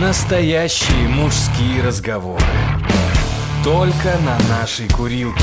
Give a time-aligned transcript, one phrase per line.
[0.00, 2.44] Настоящие мужские разговоры.
[3.64, 5.40] Только на нашей курилке.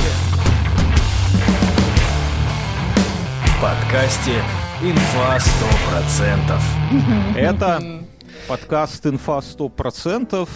[3.48, 4.44] В подкасте
[4.84, 7.36] «Инфа 100%».
[7.36, 8.04] Это
[8.48, 10.48] подкаст «Инфа 100%».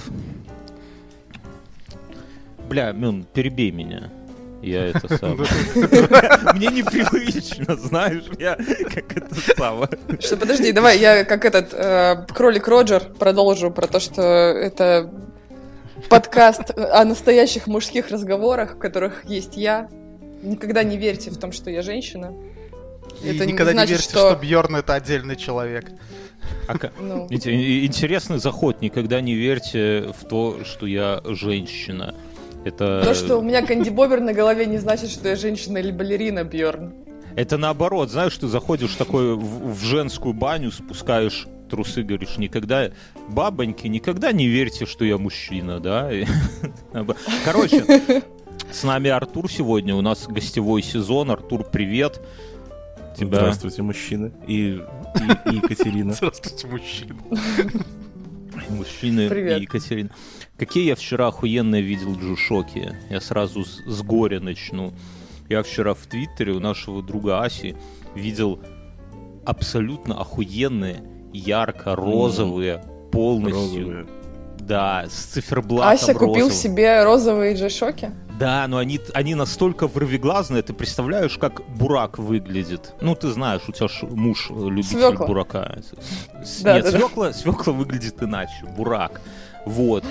[2.69, 4.11] Бля, Мюн, перебей меня.
[4.61, 5.37] Я это сам.
[6.55, 9.89] Мне непривычно, знаешь, я как это самое.
[10.19, 15.11] Что, подожди, давай я как этот э, кролик Роджер продолжу про то, что это
[16.09, 19.89] подкаст о настоящих мужских разговорах, в которых есть я.
[20.41, 22.33] Никогда не верьте в том, что я женщина.
[23.23, 24.39] И Это не никогда не, значит, верьте, что- что...
[24.41, 25.85] Бьорн это отдельный человек.
[26.67, 27.27] А Ну.
[27.29, 28.81] Интересный заход.
[28.81, 32.13] Никогда не верьте в то, что я женщина.
[32.67, 35.91] Это, То, что у меня Канди Бобер на голове, не значит, что я женщина или
[35.91, 36.93] балерина, Бьорн.
[37.35, 38.09] это наоборот.
[38.11, 42.91] Знаешь, ты заходишь такой в, в женскую баню, спускаешь трусы, говоришь, никогда,
[43.29, 46.09] бабоньки, никогда не верьте, что я мужчина, да?
[47.45, 47.83] Короче,
[48.71, 51.31] с нами Артур сегодня, у нас гостевой сезон.
[51.31, 52.21] Артур, привет.
[53.17, 53.37] Тебя...
[53.39, 54.31] Здравствуйте, мужчины.
[54.47, 56.13] И, и- и Екатерина.
[56.13, 57.15] Здравствуйте, мужчина.
[58.69, 59.59] Мужчины Привет.
[59.59, 60.09] и Екатерина.
[60.57, 62.95] Какие я вчера охуенные видел джушоки.
[63.09, 64.91] Я сразу с, с горя начну.
[65.49, 67.75] Я вчера в Твиттере у нашего друга Аси
[68.15, 68.59] видел
[69.45, 73.85] абсолютно охуенные, ярко-розовые, полностью.
[73.85, 74.07] Розовые.
[74.59, 76.51] Да, с циферблатом Ася купил розовым.
[76.51, 78.11] себе розовые джешоки.
[78.37, 82.93] Да, но они, они настолько вырвиглазные, ты представляешь, как бурак выглядит.
[82.99, 85.25] Ну, ты знаешь, у тебя ж муж э, любитель Свекла.
[85.25, 85.81] бурака.
[86.43, 86.97] С- Да, Нет, да, да.
[86.99, 89.21] свекла, свекла выглядит иначе, бурак.
[89.65, 90.03] Вот.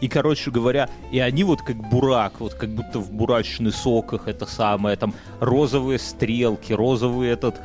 [0.00, 4.46] И, короче говоря, и они вот как бурак, вот как будто в бурачных соках это
[4.46, 7.60] самое, там розовые стрелки, розовый этот,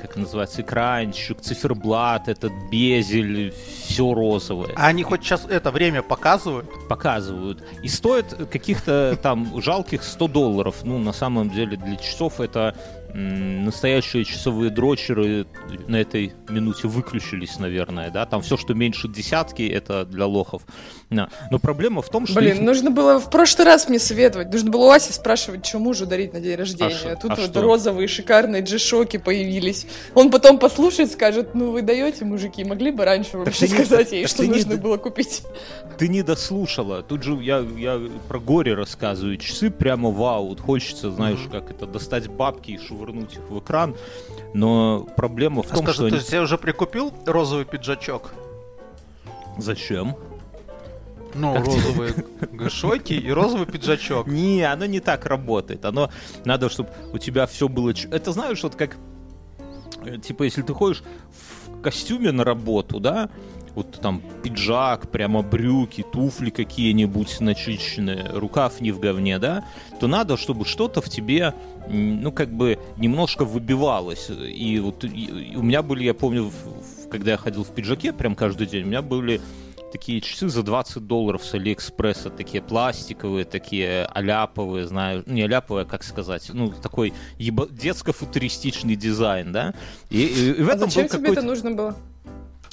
[0.00, 3.52] как называется, экранчик, циферблат, этот безель,
[3.86, 6.68] все розовое А они хоть сейчас это время показывают?
[6.88, 7.62] показывают.
[7.82, 10.76] И стоит каких-то там жалких 100 долларов.
[10.84, 12.74] Ну, на самом деле, для часов это
[13.14, 15.46] настоящие часовые дрочеры
[15.86, 18.26] на этой минуте выключились, наверное, да.
[18.26, 20.62] Там все, что меньше десятки, это для лохов.
[21.10, 21.28] Да.
[21.50, 22.40] Но проблема в том, что...
[22.40, 24.52] Блин, их- нужно было в прошлый раз мне советовать.
[24.52, 27.12] Нужно было у Аси спрашивать, что мужу дарить на день рождения.
[27.12, 27.62] А тут а вот что?
[27.62, 28.62] розовые шикарные
[29.14, 29.86] джешоки появились.
[30.14, 34.42] Он потом послушает, скажет, ну вы даете, мужики, могли бы раньше вообще сказать ей, что
[34.42, 35.42] нужно было купить.
[35.98, 37.02] Ты не дослушала.
[37.02, 39.36] Тут же я, я про горе рассказываю.
[39.36, 40.48] Часы прямо вау.
[40.48, 43.94] Вот хочется, знаешь, как это, достать бабки и швырнуть их в экран.
[44.54, 46.08] Но проблема в А том, скажи, что...
[46.10, 48.32] ты они- себе уже прикупил розовый пиджачок?
[49.58, 50.16] Зачем?
[51.34, 52.14] Ну, Как розовые
[52.52, 54.26] гашойки и розовый пиджачок.
[54.26, 55.84] Не, оно не так работает.
[55.84, 56.10] Оно
[56.44, 57.92] надо, чтобы у тебя все было.
[58.10, 58.96] Это знаешь, вот как
[60.04, 61.02] э, типа, если ты ходишь
[61.72, 63.28] в костюме на работу, да,
[63.74, 69.64] вот там пиджак, прямо брюки, туфли какие-нибудь начищенные, рукав не в говне, да,
[69.98, 71.52] то надо, чтобы что-то в тебе,
[71.88, 74.30] ну, как бы немножко выбивалось.
[74.30, 75.08] И вот и-
[75.52, 78.68] и у меня были, я помню, в- в- когда я ходил в пиджаке прям каждый
[78.68, 79.40] день, у меня были
[79.94, 85.86] такие часы за 20 долларов с Алиэкспресса, такие пластиковые, такие аляповые, знаю, не аляповые, а
[85.86, 89.72] как сказать, ну, такой еба- детско-футуристичный дизайн, да,
[90.10, 91.94] и, и- и в А этом зачем был тебе это нужно было?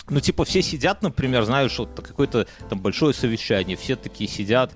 [0.10, 4.72] Ну, типа, все сидят, например, знаешь, вот какое-то там большое совещание, все такие сидят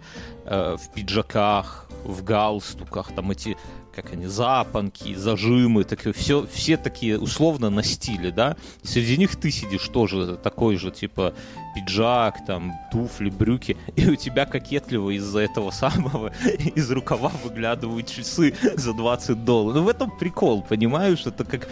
[0.45, 3.57] э, в пиджаках, в галстуках, там эти,
[3.95, 9.49] как они, запонки, зажимы, такие, все, все такие условно на стиле, да, среди них ты
[9.49, 11.33] сидишь тоже такой же, типа,
[11.75, 16.31] пиджак, там, туфли, брюки, и у тебя кокетливо из-за этого самого,
[16.75, 19.75] из рукава выглядывают часы за 20 долларов.
[19.75, 21.67] Ну, в этом прикол, понимаешь, это как,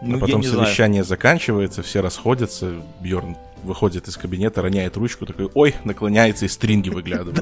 [0.00, 0.66] ну, а потом не знаю.
[0.66, 6.90] совещание заканчивается, все расходятся, Бьорн выходит из кабинета, роняет ручку, такой, ой, наклоняется и стринги
[6.90, 7.40] выглядывают.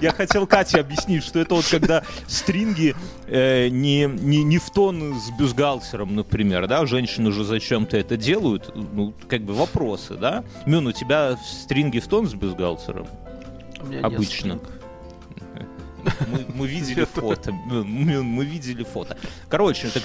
[0.00, 2.94] я хотел Кате объяснить, что это вот когда стринги
[3.26, 8.72] э, не, не, не в тон с бюстгальтером, например, да, женщины уже зачем-то это делают,
[8.74, 10.44] ну, как бы вопросы, да?
[10.66, 13.06] Мюн, у тебя стринги в тон с бюстгальтером?
[14.02, 14.60] Обычно.
[16.28, 17.52] Мы, мы видели фото.
[17.52, 19.16] Мы, мы видели фото.
[19.48, 20.02] Короче, так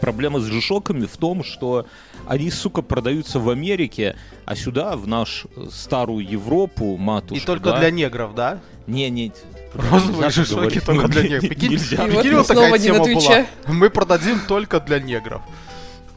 [0.00, 1.86] проблема с джишоками в том, что
[2.26, 7.70] они, сука, продаются в Америке, а сюда, в наш э, старую Европу, матушку, И только
[7.70, 7.78] да?
[7.78, 8.60] для негров, да?
[8.86, 9.32] Не, не.
[9.74, 10.84] Розовые говорить.
[10.84, 11.40] только для негров.
[11.48, 12.06] Прикинь, Нельзя.
[12.06, 13.46] И вот такая тема была.
[13.68, 15.42] Мы продадим только для негров.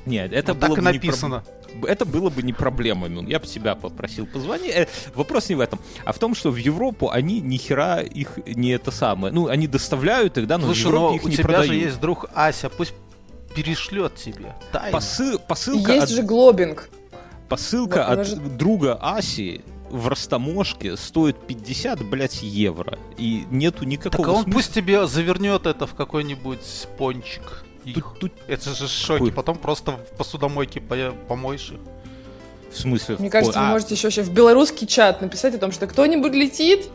[0.05, 1.43] Нет, это Вот было так не написано.
[1.87, 3.27] Это было бы не проблема, Мюн.
[3.27, 4.69] Я бы тебя попросил позвони.
[4.69, 8.39] Э, Вопрос не в этом, а в том, что в Европу они ни хера их
[8.47, 9.31] не это самое.
[9.33, 11.67] Ну, они доставляют их, да, но в Слушай, но Европе их у не тебя продают.
[11.67, 12.93] же есть друг Ася, пусть
[13.55, 14.55] перешлет тебе.
[14.71, 14.91] Тайно.
[14.91, 16.89] Посыл, посылка Есть от- же глобинг.
[17.47, 22.97] посылка Вот, от может- друга Аси в растаможке стоит 50, блядь, евро.
[23.17, 24.57] И нету Так никакого а он смысла.
[24.59, 27.63] пусть тебе завернет это в какой-нибудь пончик.
[27.85, 27.95] их.
[27.95, 29.31] Тут- тут- Это же шоки, Какой?
[29.31, 31.79] потом просто в посудомойке по- помоешь их.
[32.71, 33.15] в смысле?
[33.17, 35.87] Мне в- кажется, вы а, можете еще вообще в белорусский чат написать о том, что
[35.87, 36.87] кто-нибудь летит,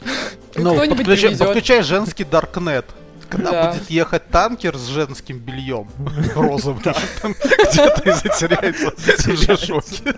[0.54, 2.86] Ну, кто-нибудь подключай, подключай женский Даркнет.
[3.28, 3.72] Когда Да.
[3.72, 5.86] будет ехать танкер с женским бельем
[6.34, 10.16] розовым, где-то и затеряется в Жешоке.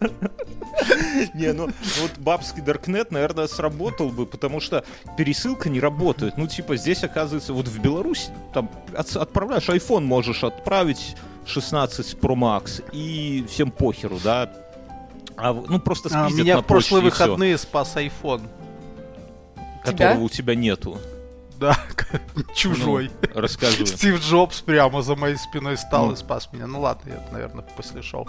[1.34, 1.68] Не, ну
[2.00, 4.84] вот бабский Даркнет, наверное, сработал бы, потому что
[5.16, 6.36] пересылка не работает.
[6.36, 11.16] Ну, типа, здесь, оказывается, вот в Беларуси там от- отправляешь iPhone, можешь отправить
[11.46, 14.50] 16 Pro Max, и всем похеру, да.
[15.36, 18.42] А, ну, просто А, спиздят Меня на в прошлые выходные спас iPhone.
[19.84, 20.98] которого у тебя нету.
[21.60, 21.76] Да,
[22.54, 23.10] чужой.
[23.34, 23.84] Ну, расскажи.
[23.86, 26.12] Стив Джобс прямо за моей спиной стал Ну.
[26.14, 26.66] и спас меня.
[26.66, 28.26] Ну ладно, я, наверное, после шоу.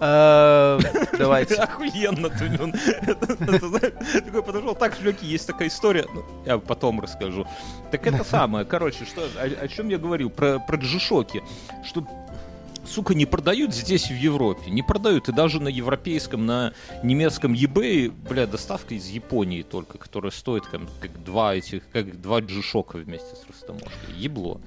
[0.00, 0.78] Э,
[1.18, 1.56] Давайте.
[1.56, 2.46] Охуенно ты.
[2.46, 3.92] это, это, знаешь,
[4.24, 6.06] Такой подошел, так, Лёки, есть такая история.
[6.14, 7.46] Ну, я потом расскажу.
[7.90, 10.30] Так это самое, короче, что, о, чем я говорил?
[10.30, 11.42] Про, про джишоки.
[11.84, 12.02] Что
[12.86, 14.70] сука, не продают здесь, в Европе.
[14.70, 15.28] Не продают.
[15.28, 16.72] И даже на европейском, на
[17.02, 22.40] немецком eBay, бля, доставка из Японии только, которая стоит как, как два этих, как два
[22.40, 24.14] джишока вместе с растаможкой.
[24.16, 24.60] Ебло.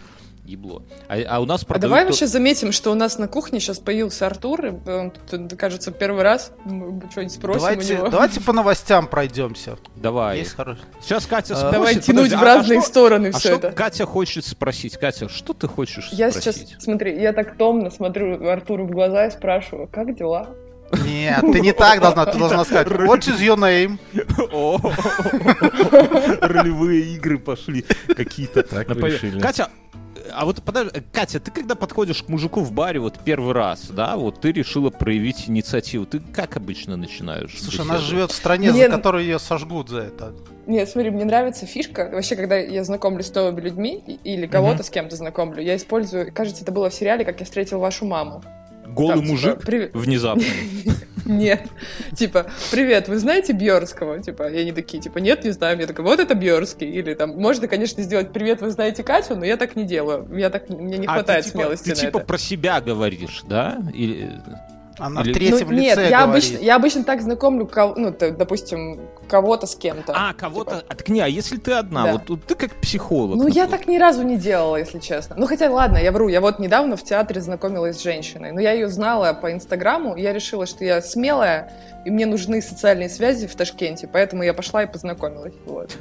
[0.48, 0.82] Ебло.
[1.10, 1.90] А, а у нас А продают...
[1.92, 5.54] давай то- вообще заметим, что у нас на кухне сейчас появился Артур, и он тут,
[5.60, 6.52] кажется, первый раз.
[6.64, 8.08] Мы что-нибудь спросим у Давайте, него.
[8.08, 9.78] давайте по новостям пройдемся.
[9.98, 10.40] Давай.
[10.40, 10.82] Есть хороший.
[11.02, 11.74] Сейчас Катя А, спросит.
[11.74, 13.72] Давай подожди, тянуть а- в а разные что- стороны А все что это.
[13.74, 14.98] Катя хочет спросить?
[14.98, 16.70] Катя, что ты хочешь Я спросить?
[16.70, 20.48] сейчас, смотри, я так томно смотрю Артуру в глаза и спрашиваю, как дела?
[21.06, 23.98] Нет, ты не так должна, ты должна сказать, what is your name?
[26.42, 27.86] Ролевые игры пошли
[28.16, 28.64] какие-то.
[28.64, 29.40] Так решили.
[29.40, 29.70] Катя,
[30.32, 34.16] а вот подожди, Катя, ты когда подходишь к мужику в баре вот первый раз, да,
[34.16, 37.56] вот ты решила проявить инициативу, ты как обычно начинаешь?
[37.58, 37.90] Слушай, беседу?
[37.90, 40.34] она живет в стране, Мне- за которую ее сожгут за это.
[40.66, 42.10] Нет, смотри, мне нравится фишка.
[42.12, 46.64] Вообще, когда я знакомлюсь с новыми людьми или кого-то с кем-то знакомлю, я использую, кажется,
[46.64, 48.44] это было в сериале «Как я встретил вашу маму».
[48.94, 49.92] Голый Там, типа, мужик «Привет».
[49.94, 50.44] внезапно.
[51.26, 51.68] Нет.
[52.16, 54.22] Типа, привет, вы знаете Бьерского?
[54.24, 55.78] Типа, и они такие, типа, нет, не знаю.
[55.78, 56.90] Я такая, вот это Бьерский.
[56.90, 60.26] Или там, можно, конечно, сделать привет, вы знаете Катю, но я так не делаю.
[60.34, 62.28] Я так, мне не А, хватает ты, типа, смелости Ты на типа это.
[62.28, 63.78] про себя говоришь, да?
[63.94, 64.32] Или...
[65.00, 66.46] Она Или- в третьем Ну, нет, лице я говорит.
[66.46, 70.14] обычно, я обычно так знакомлю, ну, допустим, кого-то с кем-то.
[70.16, 72.12] А, кого-то откни, а если ты одна, Да.
[72.14, 73.36] вот, вот ты как психолог.
[73.38, 73.70] Ну, я например.
[73.70, 75.36] так ни разу не делала, если честно.
[75.38, 76.28] Ну, хотя, ладно, я вру.
[76.28, 78.52] Я вот недавно в театре знакомилась с женщиной.
[78.52, 80.16] Но я ее знала по Инстаграму.
[80.16, 81.72] и Я решила, что я смелая,
[82.06, 84.08] и мне нужны социальные связи в Ташкенте.
[84.12, 85.54] Поэтому я пошла и познакомилась.
[85.66, 85.96] Вот.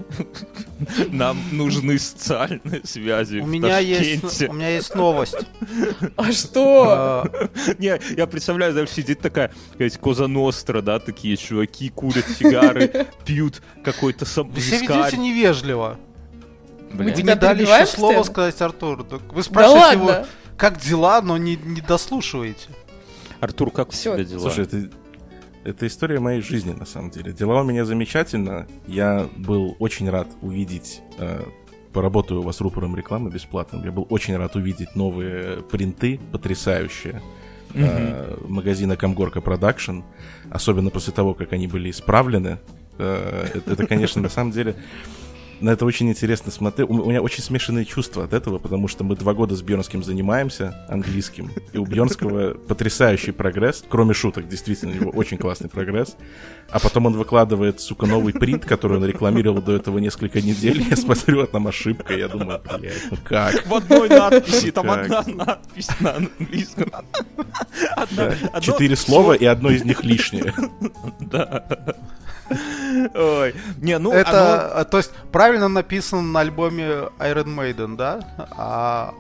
[1.11, 4.49] Нам нужны социальные связи У в меня есть, Ташкенте.
[4.49, 5.37] у меня есть новость.
[6.17, 7.29] А что?
[7.79, 13.63] Не, я представляю, знаешь, сидит такая, какая-то Коза Ностра, да, такие чуваки курят сигары, пьют
[13.85, 14.49] какой-то сам...
[14.51, 14.99] Вы все вискарь.
[14.99, 15.99] ведете невежливо.
[16.93, 17.05] Бля.
[17.07, 19.05] Мы Вы не дали еще слово сказать Артуру.
[19.11, 20.27] Вы Да спрашиваете его, ладно.
[20.57, 22.69] как дела, но не, не дослушиваете.
[23.41, 24.15] Артур, как у Всё.
[24.15, 24.41] тебя дела?
[24.41, 24.89] Слушай, это,
[25.65, 27.33] это история моей жизни, на самом деле.
[27.33, 28.67] Дела у меня замечательно.
[28.87, 31.03] Я был очень рад увидеть...
[31.19, 31.43] э,
[31.93, 33.83] поработаю у вас рупором рекламы бесплатным.
[33.85, 37.21] Я был очень рад увидеть новые принты, потрясающие.
[37.75, 40.01] э, магазина Комгорка Продакшн,
[40.51, 42.59] особенно после того, как они были исправлены.
[42.99, 44.75] Э, Это, это, конечно, на самом деле,
[45.61, 46.89] на это очень интересно смотреть.
[46.89, 50.85] У меня очень смешанные чувства от этого, потому что мы два года с Бьернским занимаемся
[50.89, 56.17] английским, и у Бьернского потрясающий прогресс, кроме шуток, действительно, у него очень классный прогресс.
[56.69, 60.83] А потом он выкладывает, сука, новый принт, который он рекламировал до этого несколько недель.
[60.91, 63.67] Я смотрю, а там ошибка, я думаю, блядь, ну как?
[63.67, 65.11] В одной надписи, там Как?
[65.11, 66.91] одна надпись на английском.
[67.97, 70.53] Одна- Да, одно Четыре слова, и одно из них лишнее.
[71.21, 71.65] Да.
[73.15, 73.55] Ой.
[73.81, 76.85] Не, ну, это, оно- то есть, правильно написано на альбоме
[77.19, 78.21] Iron Maiden, да?
[78.51, 79.13] А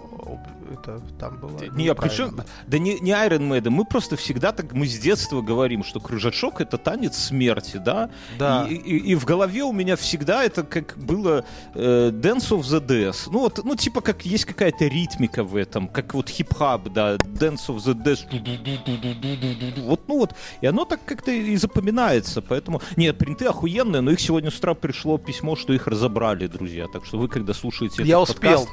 [0.73, 4.87] это там было Не, причем, да не, не Iron Maiden, мы просто всегда так, мы
[4.87, 8.11] с детства говорим, что крыжачок это танец смерти, да?
[8.39, 8.67] Да.
[8.69, 11.45] И, и- и в голове у меня всегда это как было
[11.75, 13.29] э, Dance of the Death.
[13.31, 17.69] Ну вот, ну типа как есть какая-то ритмика в этом, как вот хип-хап, да, Dance
[17.69, 18.27] of the Death.
[19.83, 22.81] Вот, ну вот, и оно так как-то и запоминается, поэтому...
[22.97, 26.87] Нет, принты охуенные, но их сегодня с утра пришло письмо, что их разобрали, друзья.
[26.93, 28.59] Так что вы, когда слушаете Я этот успел.
[28.67, 28.69] подкаст,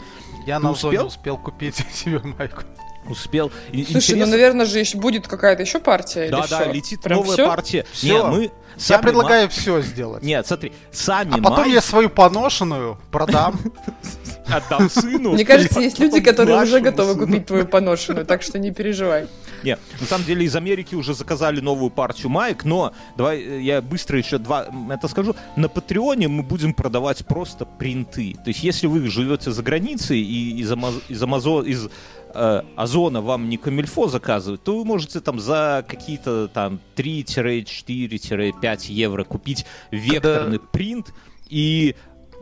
[0.45, 1.07] Я Ты на зоне успел?
[1.07, 2.63] успел купить себе майку.
[3.09, 3.51] успел.
[3.71, 6.71] И- Слушай, ну, интересно- наверное же еще будет какая-то еще партия Да, или да, всё?
[6.71, 7.47] летит Прям новая всё?
[7.47, 7.85] партия.
[7.91, 8.07] Всё.
[8.07, 10.23] Нет, мы Я сами предлагаю все сделать.
[10.23, 13.59] Нет, смотри, сами А потом май- я свою поношенную продам.
[14.47, 15.33] отдам сыну.
[15.33, 17.25] Мне кажется, есть люди, которые уже готовы сыну.
[17.25, 19.27] купить твою поношенную, так что не переживай.
[19.63, 23.81] Не, на самом деле из Америки уже заказали новую партию маек, но давай э, я
[23.81, 25.35] быстро еще два это скажу.
[25.55, 28.33] На Патреоне мы будем продавать просто принты.
[28.43, 31.89] То есть если вы живете за границей и из, Амаз- из, Амазо- из
[32.33, 39.23] э, Озона вам не камильфо заказывают, то вы можете там за какие-то там 3-4-5 евро
[39.23, 41.13] купить векторный принт
[41.49, 41.95] и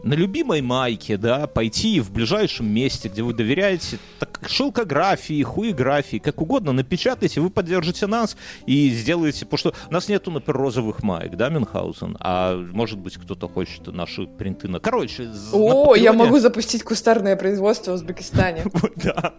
[0.04, 6.42] на любимой майке, да, пойти в ближайшем месте, где вы доверяете, так, шелкографии, хуеграфии, как
[6.42, 11.36] угодно, напечатайте, вы поддержите нас и сделаете, потому что у нас нету, например, розовых маек,
[11.36, 14.80] да, Мюнхгаузен, а может быть кто-то хочет наши принты на...
[14.80, 18.64] Короче, з- на О, я могу запустить кустарное производство в Узбекистане.
[18.96, 19.34] Да.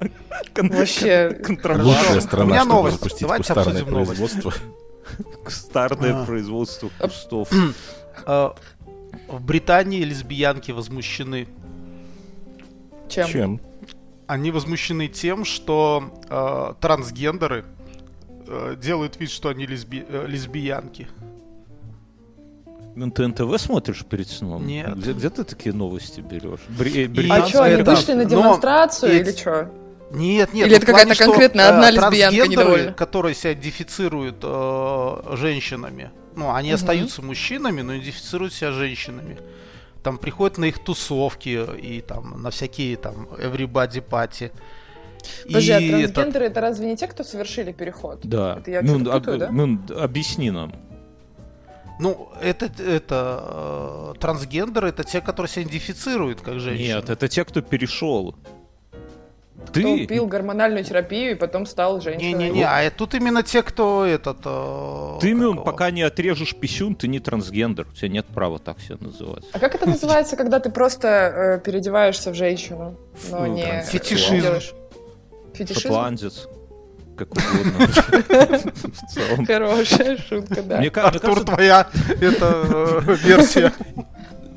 [0.57, 1.37] Вообще.
[1.49, 2.97] Лучшая У страна, меня чтобы новость.
[2.97, 4.53] запустить Давайте кустарное производство.
[5.45, 6.25] Кустарное А.
[6.25, 7.49] производство кустов.
[9.29, 11.47] В Британии лесбиянки возмущены.
[13.09, 13.29] Чем?
[13.29, 13.61] Чем?
[14.27, 17.65] Они возмущены тем, что э, трансгендеры
[18.47, 21.09] э, делают вид, что они лесби- э, лесбиянки.
[22.95, 24.67] Ну, ты НТВ смотришь перед сном?
[24.67, 24.95] Нет.
[24.97, 26.61] Где, где ты такие новости берешь?
[26.69, 29.71] Бри- И- А что, они вышли на но демонстрацию эти- или что?
[30.13, 30.67] Нет, нет.
[30.67, 32.93] Или ну, это какая-то что, конкретно э, одна лесбиянка трансгендеры, недовольна?
[32.93, 36.75] которые себя идентифицируют э, женщинами, ну, они Мгм.
[36.75, 39.39] остаются мужчинами, но идентифицируют себя женщинами.
[40.03, 44.51] Там приходят на их тусовки и там на всякие там everybody party.
[45.47, 48.21] Подожди, а И это- трансгендеры это разве не те, кто совершили переход?
[48.25, 48.57] Да.
[48.59, 49.49] Это я ну, что-то об- путаю, да?
[49.51, 50.75] ну, объясни нам.
[52.01, 56.87] Ну, это, это э, трансгендеры, это те, которые себя идентифицируют как женщины.
[56.97, 58.35] Нет, это те, кто перешел.
[59.67, 60.07] Кто Ты?
[60.07, 62.33] пил гормональную терапию и потом стал женщиной.
[62.33, 64.39] Не-не-не, а тут именно те, кто этот...
[64.45, 65.65] э, Ты, Мюн, его?
[65.65, 67.87] пока не отрежешь писюн, ты не трансгендер.
[67.89, 69.45] У тебя нет права так себя называть.
[69.53, 72.97] А как это называется, когда ты просто э, переодеваешься в женщину,
[73.31, 74.55] но Фу, не Фетишизм.
[75.55, 75.81] Фетишизм?
[75.81, 76.49] Шотландец.
[77.17, 77.87] Как угодно.
[79.47, 80.83] Хорошая шутка, да.
[80.95, 81.89] Артур, твоя
[82.21, 83.73] это э, версия.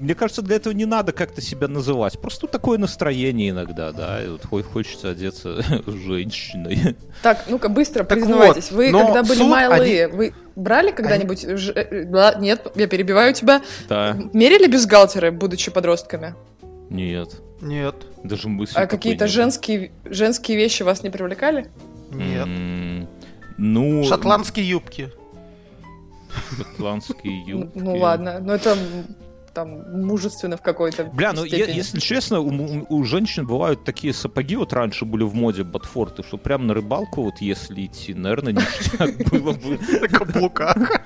[0.06, 2.20] Мне кажется, для этого не надо как-то себя называть.
[2.20, 4.24] Просто такое настроение иногда, да.
[4.24, 6.96] И вот хо- хочется одеться женщиной.
[7.24, 8.70] Так, ну-ка, быстро Так признавайтесь.
[8.72, 11.42] вот, Вы, когда были суд, малые, вы брали когда-нибудь...
[11.58, 13.64] ж- э, да, Нет, я перебиваю тебя.
[13.90, 14.16] Да.
[14.32, 16.36] Мерили бюстгальтеры, будучи подростками?
[16.92, 17.96] Нет, Нет.
[18.24, 21.72] Даже мысли А какие-то женские, женские вещи вас не привлекали?
[22.12, 22.46] нет.
[22.46, 23.08] М,
[23.58, 25.10] Ну, Шотландские юбки.
[26.58, 27.78] шотландские Ну, юбки.
[27.80, 28.78] Ну ладно, но это
[29.56, 34.74] там мужественно в какой-то Бля, ну если честно, у, у женщин бывают такие сапоги, вот
[34.74, 39.54] раньше были в моде ботфорты, что прям на рыбалку вот если идти, наверное, ништяк было
[39.54, 39.80] бы.
[40.02, 41.02] На каблуках.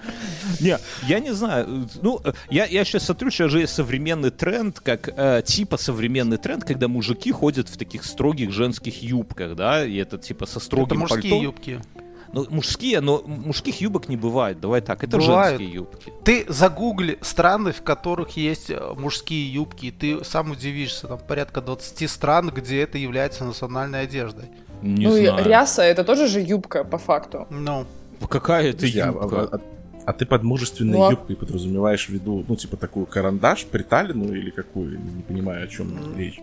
[0.60, 0.78] Не,
[1.08, 1.88] я не знаю.
[2.02, 6.64] Ну, я, я сейчас смотрю, сейчас же есть современный тренд, как э, типа современный тренд,
[6.64, 11.00] когда мужики ходят в таких строгих женских юбках, да, и это типа со Это строгим
[11.00, 11.44] мужские пальто.
[11.44, 11.82] юбки.
[12.32, 15.58] Ну, мужские, но мужских юбок не бывает, давай так, это Бывают.
[15.60, 16.14] женские юбки.
[16.24, 21.08] Ты загугли страны, в которых есть э, мужские юбки, и ты сам удивишься.
[21.08, 24.46] Там порядка 20 стран, где это является национальной одеждой.
[24.82, 25.44] Не ну и знаю.
[25.46, 27.48] ряса это тоже же юбка по факту.
[27.50, 27.86] Ну,
[28.30, 29.42] Какая это юбка?
[29.52, 29.62] а- а-
[30.06, 34.40] А ты под мужественной Ну, а- юбкой подразумеваешь в виду, ну, типа, такую карандаш, приталенную
[34.40, 35.00] или какую?
[35.00, 36.40] Не понимаю, о чем речь.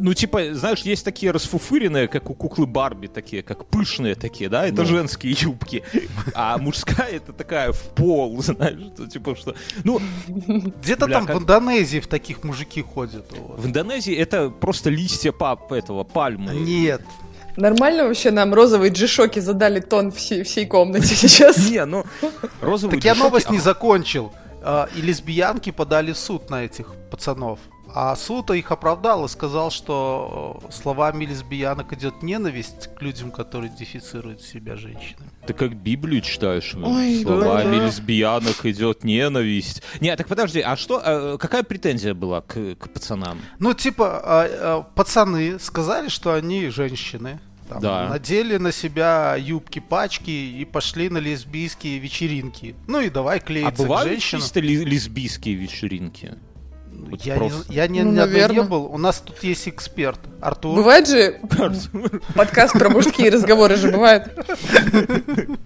[0.00, 4.66] Ну, типа, знаешь, есть такие расфуфыренные, как у куклы Барби, такие, как пышные такие, да,
[4.66, 4.88] это Ну.
[4.88, 5.82] женские юбки.
[6.34, 9.54] А мужская это такая в пол, знаешь, что, типа что.
[9.84, 10.00] Ну,
[10.36, 13.26] где-то Бля, там как- в Индонезии в таких мужики ходят.
[13.38, 13.58] вот.
[13.58, 16.54] в Индонезии это просто листья пап этого, пальмы.
[16.54, 17.02] Нет.
[17.56, 21.68] Нормально вообще нам розовые джишоки задали тон всей, всей комнате сейчас?
[21.70, 22.04] Не, ну,
[22.60, 24.32] розовые Так я новость не а, закончил.
[24.62, 27.58] А, И лесбиянки подали в суд на этих пацанов.
[27.94, 33.68] А суд их оправдал и сказал, что э, словами лесбиянок идет ненависть к людям, которые
[33.70, 35.30] идентифицируют себя женщинами.
[35.46, 36.72] Ты как Библию читаешь?
[36.74, 37.86] ну, Ой, Словами да.
[37.86, 39.82] лесбиянок идет ненависть.
[40.00, 43.40] Не, так подожди, а что, э, какая претензия была к, к пацанам?
[43.58, 47.40] Ну, типа, а, а, пацаны сказали, что они женщины.
[47.68, 48.08] Там, Да.
[48.08, 52.74] Надели на себя юбки-пачки и пошли на лесбийские вечеринки.
[52.86, 54.42] Ну и давай А клеиться к бывают женщинам.
[54.42, 56.34] чисто ли- лесбийские вечеринки?
[56.98, 57.72] Вот Я, не, просто.
[57.72, 58.86] я не, Ну, одной не был.
[58.86, 60.18] У нас тут есть эксперт.
[60.40, 60.76] Артур.
[60.76, 61.40] Бывает же
[62.34, 64.28] подкаст про мужские разговоры же бывает.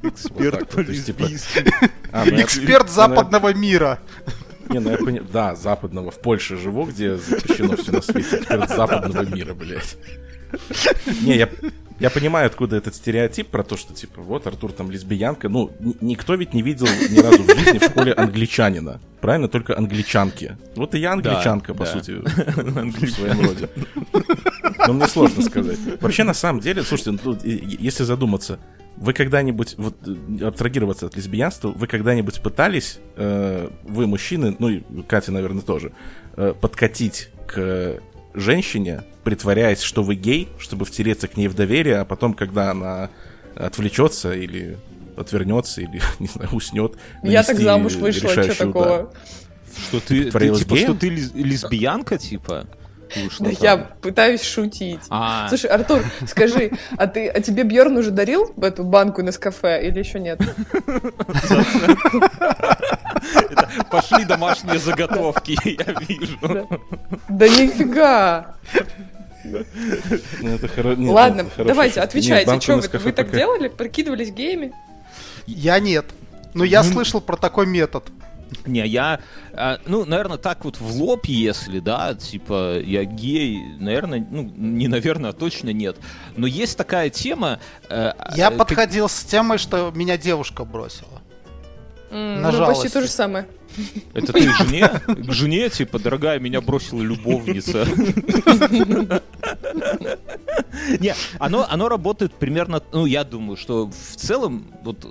[0.03, 1.65] Эксперт по типа, лесбийским.
[2.13, 3.99] А, ну, Эксперт ну, западного мира.
[4.69, 5.25] Не, ну я понял.
[5.33, 6.11] Да, западного.
[6.11, 8.37] В Польше живу, где запрещено все на свете.
[8.37, 9.97] Эксперт западного мира, блядь.
[11.23, 11.49] Не, я,
[12.03, 15.49] Я понимаю, откуда этот стереотип про то, что, типа, вот Артур там лесбиянка.
[15.49, 19.01] Ну, никто ведь не видел ни разу в жизни в школе англичанина.
[19.21, 19.47] Правильно?
[19.47, 20.57] Только англичанки.
[20.75, 21.93] Вот и я англичанка, по да.
[21.93, 23.69] сути, в своем роде.
[24.89, 25.79] Но мне сложно сказать.
[26.01, 28.59] Вообще, на самом деле, слушайте, ну, если задуматься,
[28.97, 34.83] вы когда-нибудь, вот, э, абстрагироваться от лесбиянства, вы когда-нибудь пытались, э, вы, мужчины, ну и
[35.07, 35.93] Катя, наверное, тоже,
[36.37, 38.01] э, подкатить к
[38.35, 43.11] женщине, притворяясь, что вы гей, чтобы втереться к ней в доверие, а потом, когда она
[43.55, 44.79] отвлечется или
[45.17, 49.13] отвернется, или, не знаю, уснет, Я так замуж вышла, что такого?
[49.89, 50.85] Что ты, ты типа, геем?
[50.85, 52.67] что ты лес- лесбиянка, типа?
[53.41, 55.01] Да я пытаюсь шутить.
[55.11, 59.87] А, Слушай, Артур, скажи, а ты, а тебе Бьорн уже дарил эту банку на кафе
[59.87, 60.41] или еще нет?
[63.91, 66.39] пошли домашние заготовки, я вижу.
[67.29, 67.49] Да.
[67.49, 68.57] Нифига!
[69.45, 69.65] Ну,
[70.41, 72.61] нет, Ладно, давайте, отвечайте.
[72.61, 73.69] Что вы, так делали?
[73.69, 74.73] Прикидывались геями?
[75.47, 76.07] Я нет.
[76.55, 78.05] Но я слышал про такой метод.
[78.67, 79.21] Не, я,
[79.53, 84.89] а, ну, наверное, так вот в лоб, если, да, типа, я гей, наверное, ну, не
[84.89, 85.97] наверное, а точно нет.
[86.37, 87.59] Но есть такая тема...
[87.89, 91.23] э, Я э, как- подходил с темой, что меня девушка бросила.
[92.11, 93.47] На ну, почти то же самое.
[94.13, 94.89] Это ты к жене?
[95.07, 97.87] К жене, типа, дорогая, меня бросила любовница.
[101.01, 105.07] Не, оно, оно работает примерно, ну, я думаю, что в целом вот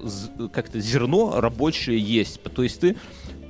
[0.54, 2.42] как-то зерно рабочее есть.
[2.42, 2.98] То есть ты,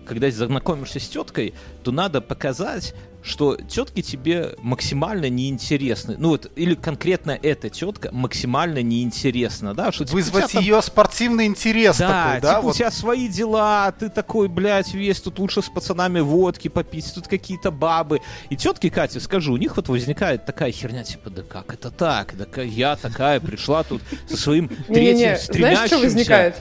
[0.05, 1.53] когда знакомишься с теткой,
[1.83, 2.93] то надо показать,
[3.23, 6.15] что тетки тебе максимально неинтересны.
[6.17, 9.91] Ну вот, или конкретно эта тетка максимально неинтересна, да?
[9.91, 12.49] Что, типа, у Вызвать там- ее спортивный интерес да, такой, да?
[12.49, 12.75] типа у вот.
[12.75, 17.71] тебя свои дела, ты такой, блядь, весь, тут лучше с пацанами водки попить, тут какие-то
[17.71, 18.21] бабы.
[18.49, 22.33] И тетки Кате, скажу, у них вот возникает такая херня, типа, да как это так?
[22.35, 25.87] Да я такая пришла тут со своим третьим Не-не-не, знаешь, стремящимся...
[25.87, 26.55] что возникает?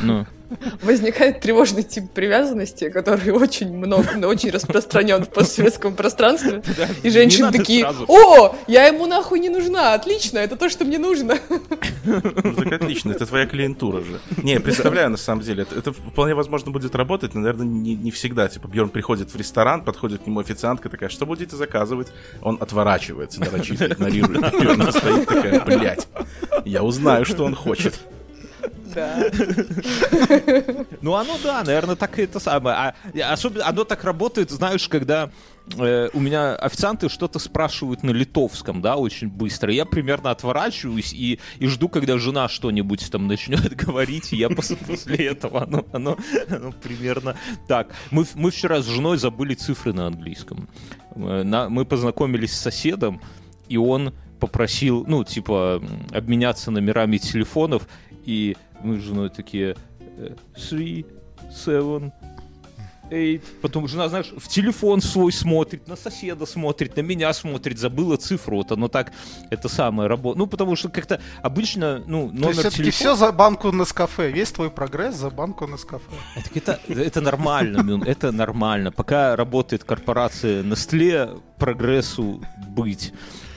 [0.00, 0.26] Ну,
[0.82, 6.62] Возникает тревожный тип привязанности, который очень много, ну, очень распространен в постсоветском пространстве.
[7.02, 11.38] И женщины такие, о, я ему нахуй не нужна, отлично, это то, что мне нужно.
[12.04, 14.20] Ну, так отлично, это твоя клиентура же.
[14.42, 18.48] Не, представляю, на самом деле, это, вполне возможно будет работать, но, наверное, не, всегда.
[18.48, 22.08] Типа, Бьорн приходит в ресторан, подходит к нему официантка, такая, что будете заказывать?
[22.42, 24.52] Он отворачивается, нарочито игнорирует.
[24.52, 26.08] Бьорн стоит такая, блядь,
[26.64, 27.94] я узнаю, что он хочет.
[28.94, 29.30] Да.
[31.00, 32.76] Ну, оно, да, наверное, так и это самое.
[32.76, 32.94] А,
[33.32, 35.30] особенно оно так работает, знаешь, когда
[35.78, 39.72] э, у меня официанты что-то спрашивают на литовском, да, очень быстро.
[39.72, 44.76] Я примерно отворачиваюсь и, и жду, когда жена что-нибудь там начнет говорить, и я после,
[45.26, 46.16] этого, оно, оно,
[46.48, 47.36] оно примерно
[47.68, 47.88] так.
[48.10, 50.68] Мы, мы вчера с женой забыли цифры на английском.
[51.14, 53.20] Э, на- мы познакомились с соседом,
[53.68, 55.80] и он попросил, ну, типа,
[56.12, 57.86] обменяться номерами телефонов,
[58.24, 59.76] и мы с женой такие
[60.16, 61.06] э, three,
[61.50, 62.12] seven,
[63.12, 63.42] eight.
[63.60, 68.56] Потом жена, знаешь, в телефон свой смотрит, на соседа смотрит, на меня смотрит, забыла цифру.
[68.56, 69.12] Вот оно так,
[69.50, 70.38] это самое работает.
[70.38, 72.92] Ну, потому что как-то обычно, ну, То есть номер все-таки телефона...
[72.92, 74.30] все за банку на кафе.
[74.30, 76.04] Весь твой прогресс за банку на кафе.
[76.54, 78.90] Это, это нормально, Мюн, это нормально.
[78.90, 83.12] Пока работает корпорация Nestle, прогрессу быть.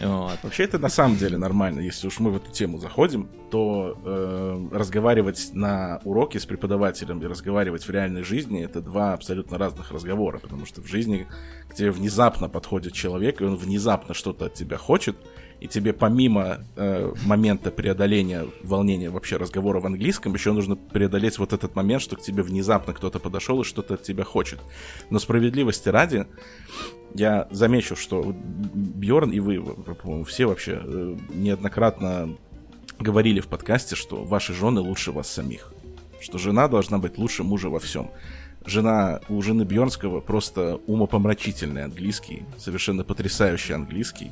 [0.07, 0.39] Вот.
[0.43, 1.79] Вообще это на самом деле нормально.
[1.79, 7.27] Если уж мы в эту тему заходим, то э, разговаривать на уроке с преподавателем и
[7.27, 11.27] разговаривать в реальной жизни это два абсолютно разных разговора, потому что в жизни
[11.73, 15.15] тебе внезапно подходит человек, и он внезапно что-то от тебя хочет,
[15.59, 21.53] и тебе помимо э, момента преодоления волнения вообще разговора в английском, еще нужно преодолеть вот
[21.53, 24.59] этот момент, что к тебе внезапно кто-то подошел и что-то от тебя хочет.
[25.09, 26.27] Но справедливости ради,
[27.13, 29.63] я замечу, что Бьорн и вы,
[30.25, 32.37] все вообще э, неоднократно
[32.99, 35.73] говорили в подкасте, что ваши жены лучше вас самих.
[36.21, 38.11] Что жена должна быть лучше мужа во всем.
[38.65, 44.31] Жена у жены Бьорнского просто умопомрачительный английский, совершенно потрясающий английский.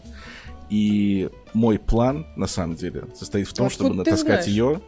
[0.69, 4.47] И мой план, на самом деле, состоит в том, Откуда чтобы натаскать знаешь?
[4.47, 4.81] ее,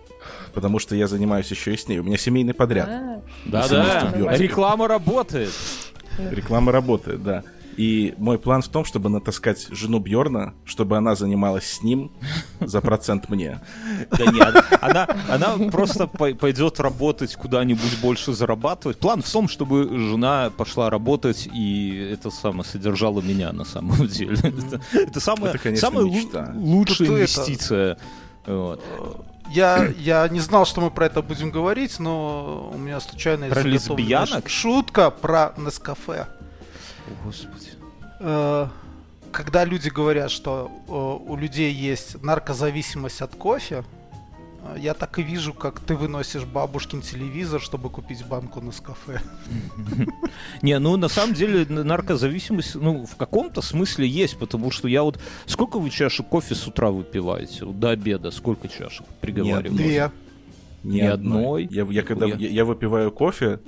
[0.53, 1.99] потому что я занимаюсь еще и с ней.
[1.99, 2.89] У меня семейный подряд.
[2.89, 5.51] А, Да-да, реклама работает.
[6.31, 7.43] Реклама работает, да.
[7.77, 12.09] И мой план в том, чтобы натаскать жену Бьорна, чтобы она занималась с ним
[12.61, 13.59] за процент мне.
[14.11, 18.97] Да нет, она, она просто пой- пойдет работать куда-нибудь больше зарабатывать.
[18.99, 24.37] План в том, чтобы жена пошла работать и это самое содержала меня на самом деле.
[24.41, 26.51] Это, это самая, Это, конечно, самая мечта.
[26.55, 27.97] лучшая Тут это- инвестиция.
[28.47, 28.81] Вот.
[29.51, 33.61] Я, я не знал, что мы про это будем говорить, но у меня случайно Про
[33.61, 34.49] лесбиянок?
[34.49, 36.27] шутка про Нескафе.
[37.07, 37.71] О, Господи.
[38.19, 38.67] Э,
[39.31, 43.83] когда люди говорят, что э, у людей есть наркозависимость от кофе,
[44.63, 49.21] э, я так и вижу, как ты выносишь бабушкин телевизор, чтобы купить банку на кафе.
[50.61, 55.19] Не, ну на самом деле наркозависимость, ну в каком-то смысле есть, потому что я вот...
[55.45, 57.65] Сколько вы чашек кофе с утра выпиваете?
[57.65, 59.83] До обеда сколько чашек приговариваете?
[59.83, 60.11] Две.
[60.83, 61.67] Ни Ни одной?
[61.71, 63.59] Я, я когда я, я выпиваю кофе,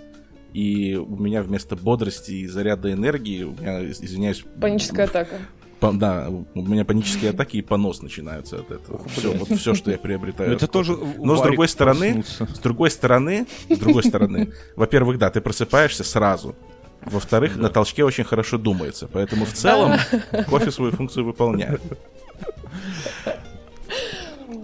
[0.58, 5.36] и у меня вместо бодрости и заряда энергии, у меня, извиняюсь, Паническая атака.
[5.80, 9.08] по- да, у меня панические атаки и понос начинаются от этого.
[9.10, 10.50] все, вот все, что я приобретаю.
[10.50, 12.24] Ну, это тоже Но с другой стороны,
[12.56, 16.56] с другой стороны, с другой стороны, во-первых, да, ты просыпаешься сразу.
[17.06, 19.08] Во-вторых, на толчке очень хорошо думается.
[19.08, 19.94] Поэтому в целом
[20.50, 21.82] кофе свою функцию выполняет.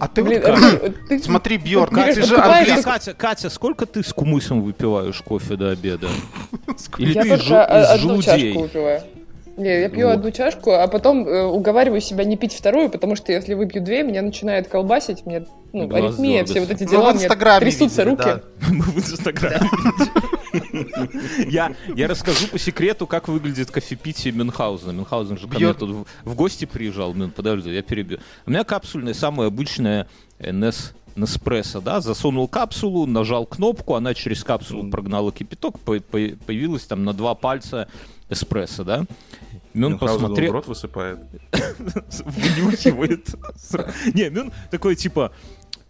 [0.04, 2.82] А ты Блин, вот ты- Смотри, Бьорн, Мне ты же Катя, английский.
[2.82, 6.08] Катя, Катя, сколько ты с кумысом выпиваешь кофе до обеда?
[6.98, 8.62] Или Я ты из только из одну чашку желудей?
[8.62, 9.00] выпиваю.
[9.56, 10.14] Не, я пью Вот.
[10.16, 14.02] одну чашку, а потом э, уговариваю себя не пить вторую, потому что если выпью две,
[14.02, 17.60] меня начинает колбасить, мне ну, Глаз аритмия, все вот эти Ну, дела, в мне Инстаграме
[17.60, 18.24] трясутся видели, руки.
[18.24, 18.40] да.
[18.72, 19.60] Мы в Инстаграме.
[21.48, 24.92] Я, я расскажу по секрету, как выглядит кофепитие Мюнхгаузена.
[24.92, 27.14] Мюнхгаузен же ко мне тут в, в гости приезжал.
[27.14, 28.18] Мюн, подожди, я перебью.
[28.46, 30.08] У меня капсульная, самая обычная
[30.38, 36.86] НС Неспрессо, да, засунул капсулу, нажал кнопку, она через капсулу прогнала кипяток, по- по- появилась
[36.86, 37.86] там на два пальца
[38.28, 39.04] эспрессо, да.
[39.74, 41.20] Мюн в посмотрел, рот высыпает.
[42.24, 43.32] вынюхивает.
[44.14, 45.30] Не, Мюн такой типа,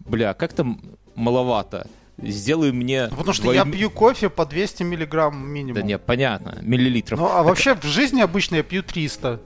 [0.00, 0.82] бля, как там
[1.14, 1.86] маловато.
[2.22, 3.08] Сделай мне...
[3.08, 5.74] Потому что двойн- я пью кофе по 200 миллиграмм минимум.
[5.74, 7.18] Да не, понятно, миллилитров.
[7.18, 9.40] Ну, а вообще в жизни обычно я пью 300.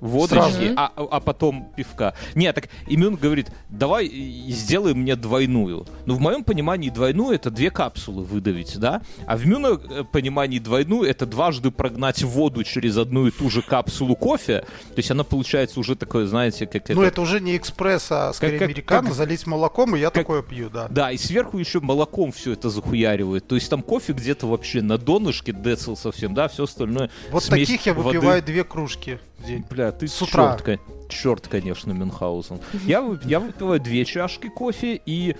[0.00, 0.74] Водочки, Сразу.
[0.76, 2.14] а, а потом пивка.
[2.34, 4.08] Не, так Имюн говорит, давай
[4.48, 5.86] сделай мне двойную.
[6.06, 9.02] Ну, в моем понимании двойную это две капсулы выдавить, да?
[9.26, 13.62] А в Мюна э, понимании двойную это дважды прогнать воду через одну и ту же
[13.62, 14.60] капсулу кофе.
[14.60, 17.08] То есть она получается уже такое, знаете, как Ну, это...
[17.12, 19.08] это уже не экспресс, а скорее как- американо.
[19.08, 20.88] как- Залить молоком, и я как- такое пью, да.
[20.88, 23.46] Да, и сверху еще молоком все это захуяривает.
[23.48, 27.10] То есть там кофе где-то вообще на донышке децл совсем, да, все остальное.
[27.30, 28.18] Вот таких я воды.
[28.18, 29.64] выпиваю две кружки день.
[29.68, 30.56] Бля, ты С утра.
[30.64, 32.60] черт, черт, конечно, Мюнхгаузен.
[32.84, 35.36] Я, я выпиваю две чашки кофе, и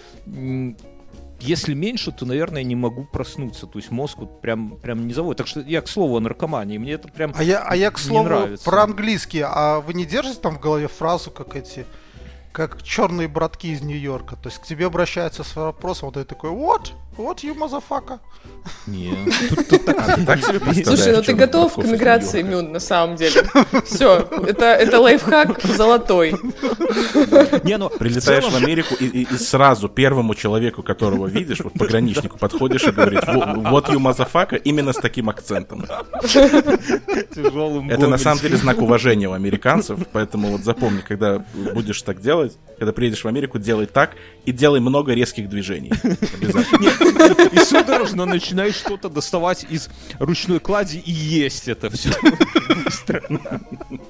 [1.40, 3.66] если меньше, то, наверное, не могу проснуться.
[3.66, 5.38] То есть мозг вот прям, прям не заводит.
[5.38, 6.78] Так что я, к слову, о наркомании.
[6.78, 7.32] Мне это прям...
[7.36, 8.64] А я, а я, к Не слову, нравится.
[8.64, 9.42] про английский.
[9.44, 11.86] А вы не держите там в голове фразу, как эти,
[12.50, 14.34] как черные братки из Нью-Йорка?
[14.36, 16.90] То есть к тебе обращаются с вопросом, вот ты такой, what?
[17.18, 18.20] What you motherfucker?
[18.86, 19.12] Не,
[19.50, 20.86] тут, тут так- ты так себе представляешь?
[20.86, 22.42] Слушай, ну ты готов к миграции?
[22.42, 23.42] Мюн, на самом деле.
[23.84, 26.30] Все, это, это лайфхак золотой.
[27.64, 32.90] Не, ну, Прилетаешь в Америку и, сразу первому человеку, которого видишь, вот пограничнику, подходишь и
[32.92, 35.84] говоришь, «Во- what you motherfucker, именно с таким акцентом.
[37.34, 42.20] тяжелым Это на самом деле знак уважения у американцев, поэтому вот запомни, когда будешь так
[42.20, 44.12] делать, когда приедешь в Америку, делай так
[44.44, 45.92] и делай много резких движений.
[46.34, 47.07] Обязательно.
[47.52, 52.10] И судорожно начинаешь что-то доставать из ручной клади и есть это все.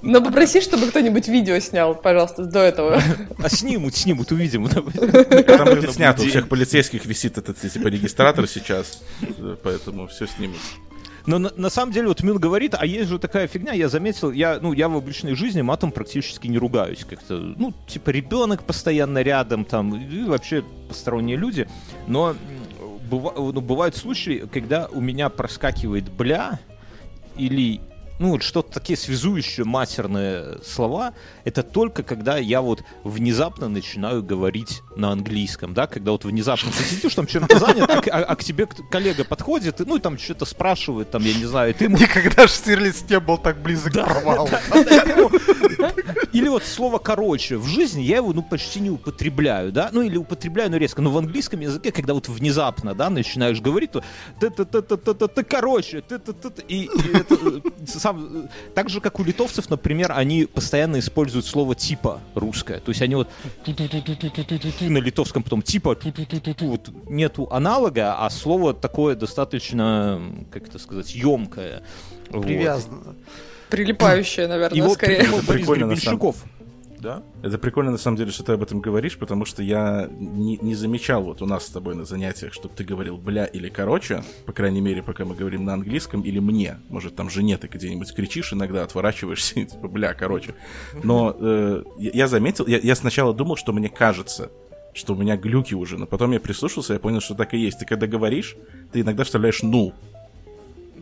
[0.03, 3.03] Но попроси, чтобы кто-нибудь видео снял, пожалуйста, до этого.
[3.43, 4.69] А снимут, снимут, увидим.
[4.69, 9.03] Там будет снято, у всех полицейских висит этот типа регистратор сейчас,
[9.63, 10.59] поэтому все снимут.
[11.29, 14.33] Но на, на самом деле, вот Мин говорит, а есть же такая фигня, я заметил,
[14.33, 17.35] я, ну, я в обычной жизни матом практически не ругаюсь как-то.
[17.35, 21.69] Ну, типа, ребенок постоянно рядом, там, и вообще посторонние люди.
[22.07, 22.35] Но
[23.09, 26.61] быва- ну, бывают случаи, когда у меня проскакивает бля
[27.37, 27.81] или
[28.19, 31.13] ну, вот что-то такие связующие матерные слова,
[31.45, 36.83] это только когда я вот внезапно начинаю говорить на английском, да, когда вот внезапно ты
[36.85, 40.01] сидишь там чем-то занят, а, к- а- а к тебе коллега подходит, и, ну, и
[40.01, 43.93] там что-то спрашивает, там, я не знаю, ты ему Никогда Штирлиц не был так близок
[43.93, 44.49] к провалу.
[46.33, 47.57] Или вот слово «короче».
[47.57, 49.91] В жизни я его, ну, почти не употребляю, да?
[49.93, 51.01] Ну, или употребляю, но резко.
[51.03, 54.03] Но в английском языке, когда вот внезапно, да, начинаешь говорить, то
[54.41, 57.63] ты ты ты ты ты ты ты короче, ты ты ты и, и это,
[58.09, 62.81] сам, так же, как у литовцев, например, они постоянно используют слово «типа» русское.
[62.81, 63.29] То есть они вот
[63.67, 65.97] на литовском потом «типа»,
[66.61, 71.83] вот нету аналога, а слово такое достаточно, как это сказать, емкое.
[72.31, 72.45] Вот.
[72.45, 73.15] Привязано.
[73.71, 75.19] Прилипающее, наверное, Его скорее.
[75.19, 76.45] Борис Прикольно, на самом- Гребенщиков.
[77.01, 77.23] Да?
[77.43, 80.75] Это прикольно, на самом деле, что ты об этом говоришь, потому что я не, не
[80.75, 84.53] замечал вот у нас с тобой на занятиях, чтобы ты говорил «бля» или «короче», по
[84.53, 86.79] крайней мере, пока мы говорим на английском, или «мне».
[86.89, 90.55] Может, там жене ты где-нибудь кричишь, иногда отворачиваешься, типа «бля, короче».
[91.03, 94.51] Но э, я заметил, я, я сначала думал, что мне кажется,
[94.95, 97.79] что у меня глюки уже, но потом я прислушался, я понял, что так и есть.
[97.79, 98.57] Ты когда говоришь,
[98.93, 99.95] ты иногда вставляешь «ну».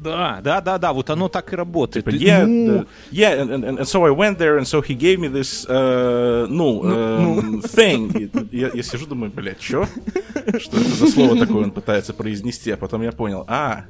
[0.07, 2.05] Да, да, да, да, вот оно так и работает.
[2.05, 4.95] Типа, yeah, ну, uh, yeah, and, and, and so I went there, and so he
[4.95, 8.17] gave me this, uh, ну, um, thing.
[8.17, 9.87] И тут Я, я сижу, думаю, блядь, чё?
[10.59, 12.71] Что это за слово такое он пытается произнести?
[12.71, 13.85] А потом я понял, а,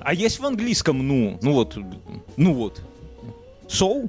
[0.00, 1.76] А есть в английском ну, ну вот,
[2.36, 2.80] ну вот.
[3.68, 4.08] So?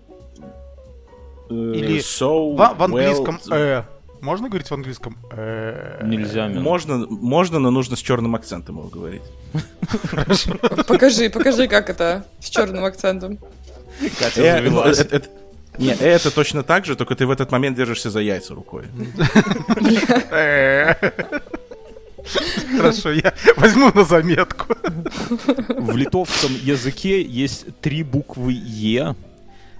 [1.49, 3.83] э, Или so В, в well- английском «э».
[4.21, 6.01] Можно говорить в английском «э»?
[6.03, 6.47] Нельзя.
[6.47, 9.21] Можно, можно, но нужно с черным акцентом его говорить.
[10.88, 13.38] Покажи, покажи, как это с черным акцентом.
[14.19, 15.30] Катя Э, э, э, это-
[15.77, 18.86] Не, это точно так же, только ты в этот момент держишься за яйца рукой.
[22.77, 24.75] Хорошо, я возьму на заметку.
[25.69, 29.15] В литовском языке есть три буквы Е,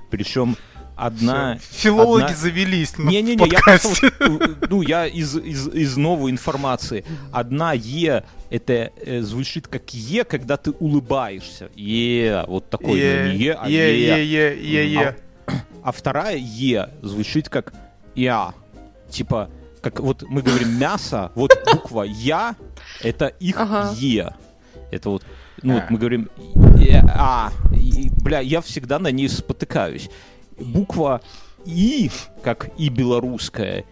[0.10, 0.56] причем
[0.98, 1.58] одна...
[1.72, 7.06] Филологи одна- завелись на Не-не-не, я просто, э, ну, я из, из, из новой информации.
[7.32, 11.70] Одна Е, это э, звучит как Е, когда ты улыбаешься.
[11.76, 14.26] Е, вот такой, ну, не Е, а е, Е.
[14.26, 15.16] е, е, е.
[15.84, 17.74] А вторая Е звучит как
[18.16, 18.54] Я.
[19.10, 19.50] Типа,
[19.82, 22.56] как вот мы говорим мясо, вот буква Я,
[23.04, 23.94] это их Ага.
[23.96, 24.34] Е.
[24.92, 25.24] Это вот,
[25.62, 25.94] ну вот А.
[25.94, 26.30] мы говорим
[26.78, 27.52] «Е», А.
[27.74, 30.10] И, бля, я всегда на ней спотыкаюсь.
[30.60, 31.22] Буква
[31.66, 32.10] И,
[32.44, 33.86] как И белорусская,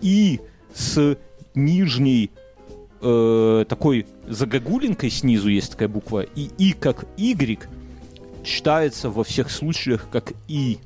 [0.00, 0.40] И
[0.74, 1.16] с
[1.54, 2.30] нижней
[3.00, 7.68] э, такой загогулинкой снизу есть такая буква, и И как Y
[8.44, 10.78] читается во всех случаях как И.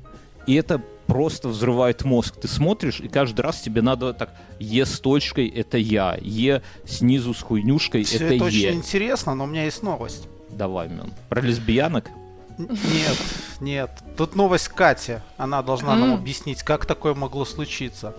[0.47, 2.35] И это просто взрывает мозг.
[2.39, 7.33] Ты смотришь, и каждый раз тебе надо так Е с точкой это я, Е снизу
[7.33, 8.41] с хуйнюшкой это, это Е.
[8.43, 10.27] очень интересно, но у меня есть новость.
[10.49, 11.11] Давай, Мен.
[11.29, 12.09] Про лесбиянок?
[12.57, 13.17] Нет,
[13.59, 13.91] нет.
[14.17, 15.19] Тут новость Кати.
[15.37, 18.13] Она должна нам объяснить, как такое могло случиться.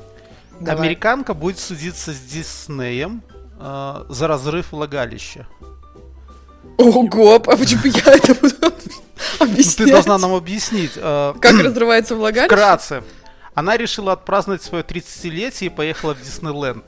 [0.61, 0.87] Давай.
[0.87, 3.22] Американка будет судиться с Диснеем
[3.61, 5.46] э, за разрыв влагалища.
[6.79, 8.55] Ого, а почему я это буду
[9.40, 9.77] Ну, объяснять?
[9.77, 10.92] ты должна нам объяснить.
[10.96, 12.46] э, Как разрывается влагалище?
[12.55, 13.03] Вкратце.
[13.55, 16.85] Она решила отпраздновать свое 30-летие и поехала в Диснейленд.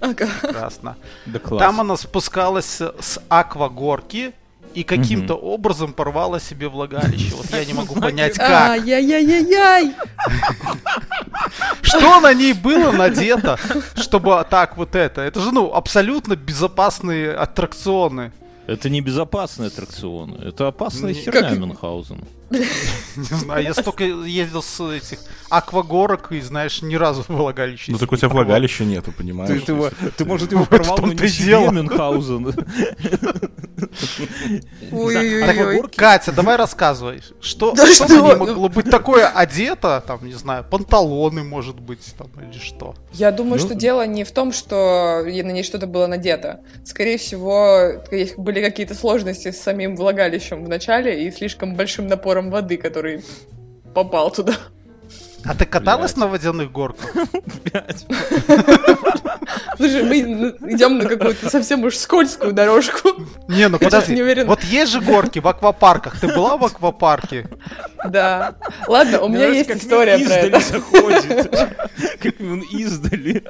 [0.00, 0.28] Ага.
[0.42, 0.96] Прекрасно.
[1.26, 1.60] Да класс.
[1.60, 4.34] Там она спускалась с аквагорки
[4.74, 7.34] и каким-то образом порвала себе влагалище.
[7.34, 8.70] Вот я не могу понять, как.
[8.70, 9.94] Ай-яй-яй-яй-яй!
[11.82, 13.58] Что на ней было надето,
[13.96, 15.20] чтобы так вот это?
[15.22, 18.32] Это же, ну, абсолютно безопасные аттракционы.
[18.66, 20.34] Это не безопасный аттракцион.
[20.42, 22.24] Это опасная херня, Как- Мюнхгаузен.
[22.50, 25.18] Не знаю, я столько ездил с этих
[25.50, 27.92] аквагорок и, знаешь, ни разу влагалище.
[27.92, 29.50] Ну так у тебя влагалища нету, понимаешь?
[29.60, 31.58] Ты, ты, его- ты, может, его порвал, но не себе.
[31.70, 32.54] Мюнхгаузен.
[34.92, 35.82] Ой-ой-ой.
[35.96, 37.20] Катя, давай рассказывай.
[37.40, 40.02] Что, на могло быть такое одето?
[40.06, 42.94] Там, не знаю, панталоны, может быть, там, или что.
[43.12, 46.60] Я думаю, Ну- что дело не в том, что на ней что-то было надето.
[46.84, 52.33] Скорее всего, есть- были какие-то сложности с самим влагалищем в начале и слишком большим напором
[52.42, 53.24] воды, который
[53.94, 54.54] попал туда.
[55.46, 56.24] А ты каталась Блядь.
[56.24, 57.10] на водяных горках?
[57.64, 58.06] Блядь.
[59.76, 60.16] Слушай, мы
[60.72, 63.10] идем на какую-то совсем уж скользкую дорожку.
[63.48, 64.14] Не, ну подожди.
[64.14, 64.48] не уверена.
[64.48, 66.18] Вот есть же горки в аквапарках.
[66.18, 67.46] Ты была в аквапарке?
[68.08, 68.54] Да.
[68.88, 70.60] Ладно, у меня Нравится, есть как история про издали это.
[70.60, 71.50] заходит.
[72.22, 73.44] Как он издали.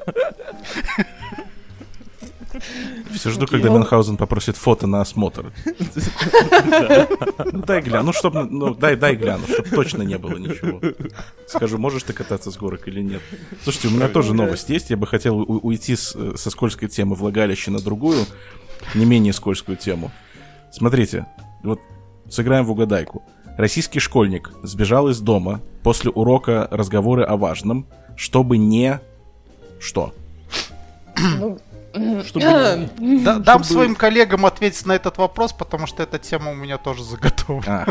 [3.12, 5.52] Все жду, когда Мюнхгаузен попросит фото на осмотр.
[7.52, 10.80] Ну дай гляну, ну чтоб, ну дай, дай гляну, чтоб точно не было ничего.
[11.46, 13.22] Скажу, можешь ты кататься с горок или нет.
[13.62, 14.90] Слушайте, у меня тоже новость есть.
[14.90, 18.26] Я бы хотел уйти со скользкой темы влагалища на другую,
[18.94, 20.10] не менее скользкую тему.
[20.72, 21.26] Смотрите,
[21.62, 21.80] вот
[22.28, 23.22] сыграем в угадайку.
[23.56, 28.98] Российский школьник сбежал из дома после урока разговоры о важном, чтобы не...
[29.78, 30.12] Что?
[31.16, 31.58] Ну,
[32.26, 36.54] Чтобы а, Да- Дам своим коллегам ответить на этот вопрос, потому что эта тема у
[36.54, 37.86] меня тоже заготовлена.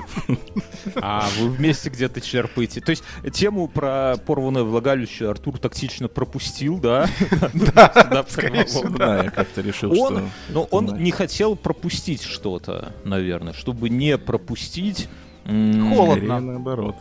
[0.95, 2.81] А, А, вы вместе где-то черпаете.
[2.81, 7.07] То есть тему про порванное влагалище Артур тактично пропустил, да?
[7.53, 10.03] Да, скорее всего, да, я как-то решил, что...
[10.05, 11.03] Он, но он знаешь.
[11.03, 15.07] не хотел пропустить что-то, наверное, чтобы не пропустить,
[15.45, 15.95] Холодно.
[16.05, 16.95] Скорее наоборот.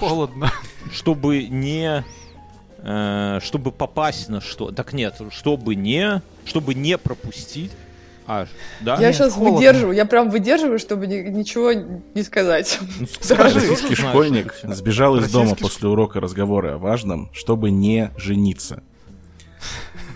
[0.00, 0.50] Холодно.
[0.92, 2.04] чтобы не,
[2.78, 4.70] э, чтобы попасть на что.
[4.70, 7.72] Так нет, чтобы не, чтобы не пропустить.
[8.30, 8.46] А,
[8.80, 8.96] да?
[9.00, 9.56] Я сейчас холодно.
[9.56, 12.78] выдерживаю, я прям выдерживаю, чтобы ни- ничего не сказать.
[13.00, 13.54] Ну, Скажи.
[13.54, 14.72] Российский знаешь школьник всё?
[14.74, 18.82] сбежал из дома Российский после урока разговора о важном, чтобы не жениться.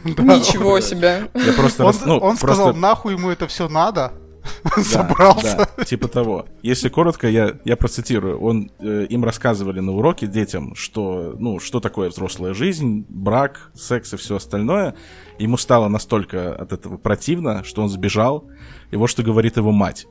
[0.04, 1.28] Ничего себе.
[1.34, 1.84] Я просто...
[1.84, 4.12] Он, рас- ну, он просто- сказал, нахуй ему это все надо.
[4.76, 5.68] Да, Собрался.
[5.76, 6.46] да, типа того.
[6.62, 8.40] Если коротко, я, я процитирую.
[8.40, 14.14] Он, э, им рассказывали на уроке детям, что, ну, что такое взрослая жизнь, брак, секс
[14.14, 14.94] и все остальное.
[15.38, 18.44] Ему стало настолько от этого противно, что он сбежал.
[18.90, 20.06] И вот что говорит его мать.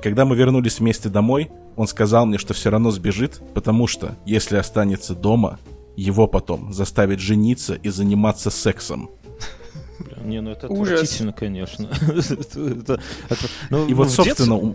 [0.00, 4.56] Когда мы вернулись вместе домой, он сказал мне, что все равно сбежит, потому что, если
[4.56, 5.58] останется дома,
[5.96, 9.10] его потом заставят жениться и заниматься сексом.
[10.24, 10.94] Не, ну это Ужас.
[10.94, 11.88] отвратительно, конечно.
[13.70, 14.74] Ну, И вот, в собственно,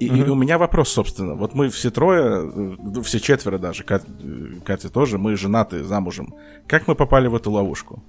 [0.00, 1.34] и, у меня вопрос, собственно.
[1.34, 4.00] Вот мы все трое, ну, все четверо даже, э,
[4.64, 6.34] Катя тоже, мы женаты, замужем.
[6.66, 8.02] Как мы попали в эту ловушку?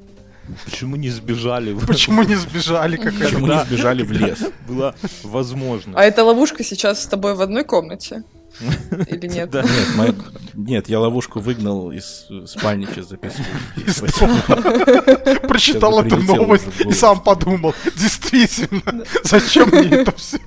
[0.65, 1.75] Почему не сбежали?
[1.87, 3.23] Почему не сбежали, как это?
[3.23, 4.43] Почему не сбежали в лес?
[4.67, 5.97] Была возможность.
[5.97, 8.23] А эта ловушка сейчас с тобой в одной комнате?
[9.07, 9.49] Или нет?
[9.49, 9.63] Да.
[9.63, 10.15] Нет, моя-
[10.53, 13.47] нет, я ловушку выгнал из спальни, сейчас записываю.
[13.77, 20.39] Из Прочитал эту новость и сам подумал, действительно, зачем мне это все?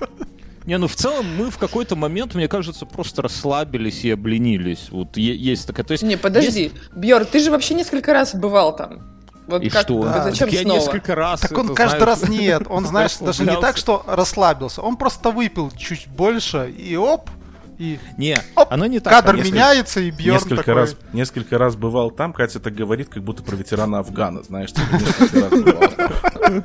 [0.65, 4.89] Не, ну в целом мы в какой-то момент, мне кажется, просто расслабились и обленились.
[4.91, 5.83] Вот есть такая...
[5.83, 6.71] То есть, Не, подожди.
[6.95, 9.01] Бьор, ты же вообще несколько раз бывал там.
[9.47, 10.03] Вот И как, что?
[10.03, 10.77] Да, зачем Так я снова?
[10.77, 11.39] несколько раз...
[11.39, 14.95] Так он это, каждый знаешь, раз нет, он, знаешь, даже не так, что расслабился, он
[14.95, 17.31] просто выпил чуть больше, и оп,
[17.79, 19.13] и Не, Оп, оно не так.
[19.13, 19.51] кадр конечно.
[19.51, 20.73] меняется, и Бьерн Несколько такой...
[20.73, 24.93] раз, несколько раз бывал там, Катя так говорит, как будто про ветерана Афгана, знаешь, типа,
[24.93, 26.63] несколько раз бывал там.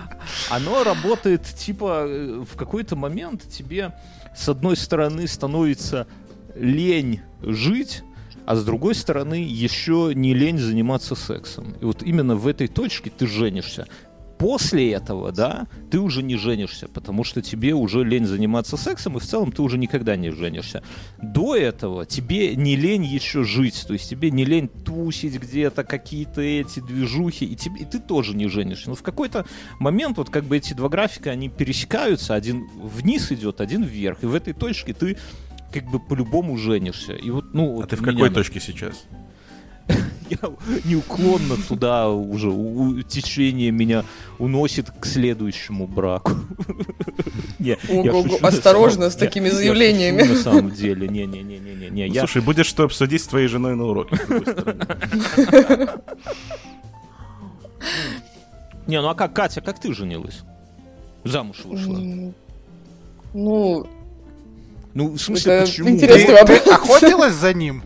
[0.50, 3.92] Оно работает, типа, э, в какой-то момент тебе,
[4.34, 6.06] с одной стороны, становится
[6.54, 8.02] лень жить,
[8.46, 11.74] а с другой стороны, еще не лень заниматься сексом.
[11.82, 13.88] И вот именно в этой точке ты женишься.
[14.38, 19.20] После этого, да, ты уже не женишься, потому что тебе уже лень заниматься сексом, и
[19.20, 20.82] в целом ты уже никогда не женишься.
[21.22, 26.42] До этого тебе не лень еще жить, то есть тебе не лень тусить где-то, какие-то
[26.42, 28.90] эти движухи, и, тебе, и ты тоже не женишься.
[28.90, 29.46] Но в какой-то
[29.78, 34.26] момент вот как бы эти два графика, они пересекаются, один вниз идет, один вверх, и
[34.26, 35.16] в этой точке ты
[35.72, 37.14] как бы по-любому женишься.
[37.14, 39.04] И вот, ну, А вот ты в меня, какой точке сейчас?
[40.28, 40.38] Я
[40.84, 44.04] неуклонно туда уже у- течение меня
[44.38, 46.32] уносит к следующему браку.
[47.58, 47.76] Не,
[48.42, 50.22] осторожно с такими заявлениями.
[50.22, 53.76] На самом деле, не, не, не, не, не, Слушай, будет что обсудить с твоей женой
[53.76, 54.16] на уроке.
[58.86, 60.40] не, ну а как Катя, как ты женилась?
[61.24, 61.98] Замуж вышла.
[63.34, 63.86] Ну,
[64.94, 65.98] Ну в смысле это почему?
[65.98, 67.82] ты охотилась за ним?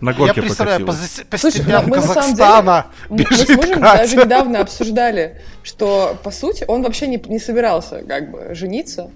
[0.00, 0.94] На Я горке представляю, по,
[1.28, 3.98] по Слушай, степям мы на самом Казахстана Мы мы с бежит мужем Катя.
[3.98, 9.10] даже недавно обсуждали, что, по сути, он вообще не, не собирался как бы жениться.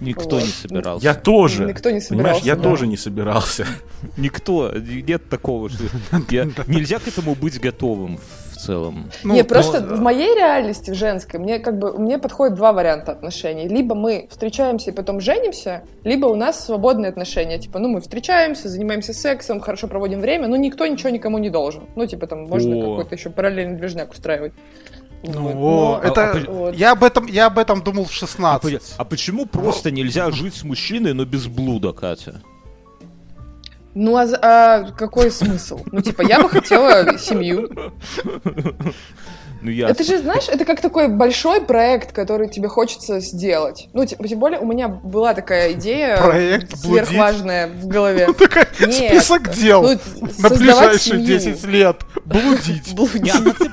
[0.00, 0.42] Никто Вот.
[0.44, 1.04] не собирался.
[1.04, 1.64] Я тоже.
[1.66, 2.06] Никто не Понимаешь,
[2.38, 2.62] собирался, я да.
[2.62, 3.66] тоже не собирался.
[4.16, 4.72] Никто.
[4.74, 5.84] Нет такого, что
[6.30, 8.18] я- нельзя к этому быть готовым
[8.60, 9.10] целом.
[9.24, 12.72] Ну, Нет, просто ну, в моей реальности, в женской, мне как бы мне подходит два
[12.72, 13.68] варианта отношений.
[13.68, 17.58] Либо мы встречаемся и потом женимся, либо у нас свободные отношения.
[17.58, 21.84] Типа, ну мы встречаемся, занимаемся сексом, хорошо проводим время, но никто ничего никому не должен.
[21.96, 22.80] Ну, типа, там можно О.
[22.96, 24.52] какой-то еще параллельный движняк устраивать.
[25.22, 25.54] Ну, Вот.
[25.54, 26.74] о, Но- это, а, вот.
[26.74, 28.96] я, об этом, я об этом думал в А, 16.
[28.96, 32.40] по- а почему просто нельзя жить с мужчиной, но без блуда, Катя?
[33.94, 35.80] Ну, а, а какой смысл?
[35.90, 37.68] Ну, типа, я бы хотела семью.
[39.62, 39.88] Ну я.
[39.88, 43.88] Это же, знаешь, это как такой большой проект, который тебе хочется сделать.
[43.92, 48.32] Ну, типа, тем более у меня была такая идея Проект сверхважная в голове.
[48.32, 49.10] Такая, Нет.
[49.22, 49.98] список дел Ну,
[50.38, 51.26] на ближайшие семью.
[51.26, 51.96] 10 лет.
[52.24, 52.94] Блудить.
[52.94, 53.22] Блудить.
[53.24, 53.70] Не, а как ты-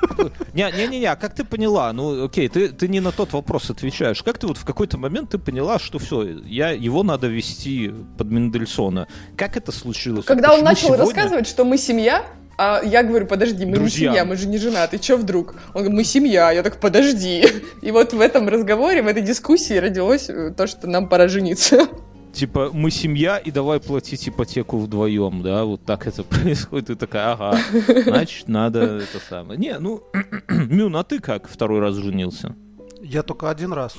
[0.54, 1.94] не, не, не, не, а как ты поняла?
[1.94, 4.24] Ну, окей, ты, ты не на тот вопрос отвечаешь.
[4.24, 8.32] Как ты вот в какой-то момент ты поняла, что все, я, его надо вести под
[8.32, 9.08] Мендельсона?
[9.38, 10.26] Как это случилось?
[10.26, 12.24] Когда он начал сегодня- рассказывать, что мы семья,
[12.58, 14.10] а я говорю, подожди, мы Друзья.
[14.10, 15.54] не семья, мы же не женаты, что вдруг?
[15.74, 17.46] Он говорит, мы семья, я так, подожди.
[17.82, 21.88] И вот в этом разговоре, в этой дискуссии родилось э, то, что нам пора жениться.
[22.34, 25.66] Типа, мы семья, и давай платить ипотеку вдвоем, да?
[25.66, 26.88] Вот так это происходит.
[26.88, 27.60] Ты такая, ага,
[28.06, 29.60] значит, надо это самое.
[29.60, 30.04] Не, ну,
[30.50, 32.56] Мюн, а ты как второй раз женился?
[33.02, 33.96] Я только один раз.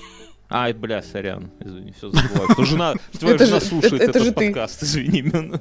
[0.50, 2.50] Ай, бля, сорян, извини, все забываю.
[2.52, 4.46] Что жена, твоя Это жена же- слушает это- это этот же ты.
[4.46, 5.61] подкаст, извини, Мюн.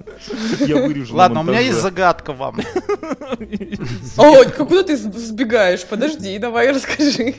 [0.61, 2.59] Я вырежу Ладно, у меня есть загадка вам.
[4.17, 5.83] О, куда ты сбегаешь?
[5.85, 7.35] Подожди, давай расскажи.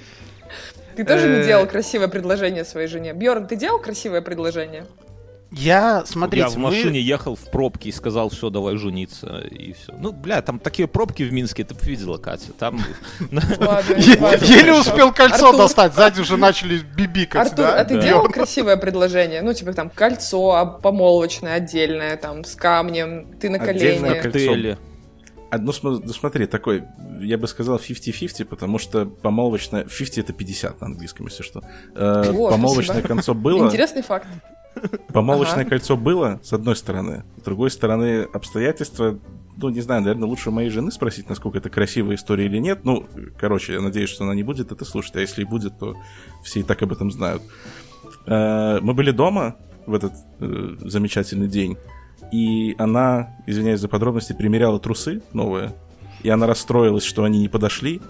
[0.97, 1.39] Ты тоже Э.
[1.41, 3.15] не делал красивое предложение своей жене?
[3.15, 4.85] Бьорн, ты делал красивое предложение?
[5.51, 9.73] Я, смотрите, Я в мы- машине ехал в пробке и сказал, все, давай жениться, и
[9.73, 9.95] все.
[9.99, 12.53] Ну, бля, там такие пробки в Минске, ты бы видела, Катя.
[12.59, 12.79] Там.
[13.31, 19.41] Еле успел кольцо достать, сзади уже начали бибикать, Артур, а ты делал красивое предложение?
[19.43, 24.23] Ну, типа там кольцо а помолвочное отдельное, там, с камнем, ты на Отдельное колени.
[24.23, 24.23] кольцо.
[24.23, 24.79] коктейли.
[25.51, 26.85] Одно, см- ну, смотри, такой,
[27.21, 29.85] я бы сказал 50-50, потому что помолвочное...
[29.85, 31.63] 50 это 50 на английском, если что.
[31.95, 33.09] Э, помолвочное спасибо.
[33.15, 33.65] кольцо было.
[33.67, 34.27] Интересный факт.
[35.13, 35.71] Помолвочное Ага.
[35.71, 37.25] кольцо было, с одной стороны.
[37.39, 39.19] С другой стороны, обстоятельства...
[39.61, 42.85] Ну, не знаю, наверное, лучше моей жены спросить, насколько это красивая история или нет.
[42.85, 43.07] Ну,
[43.41, 45.97] короче, я надеюсь, что она не будет это слушать, а если и будет, то
[46.45, 47.43] все и так об этом знают.
[48.27, 49.57] Э, Мы были дома,
[49.87, 51.77] в этот э, замечательный день.
[52.31, 55.75] И она, извиняюсь за подробности, примеряла трусы новые.
[56.23, 58.01] И она расстроилась, что они не подошли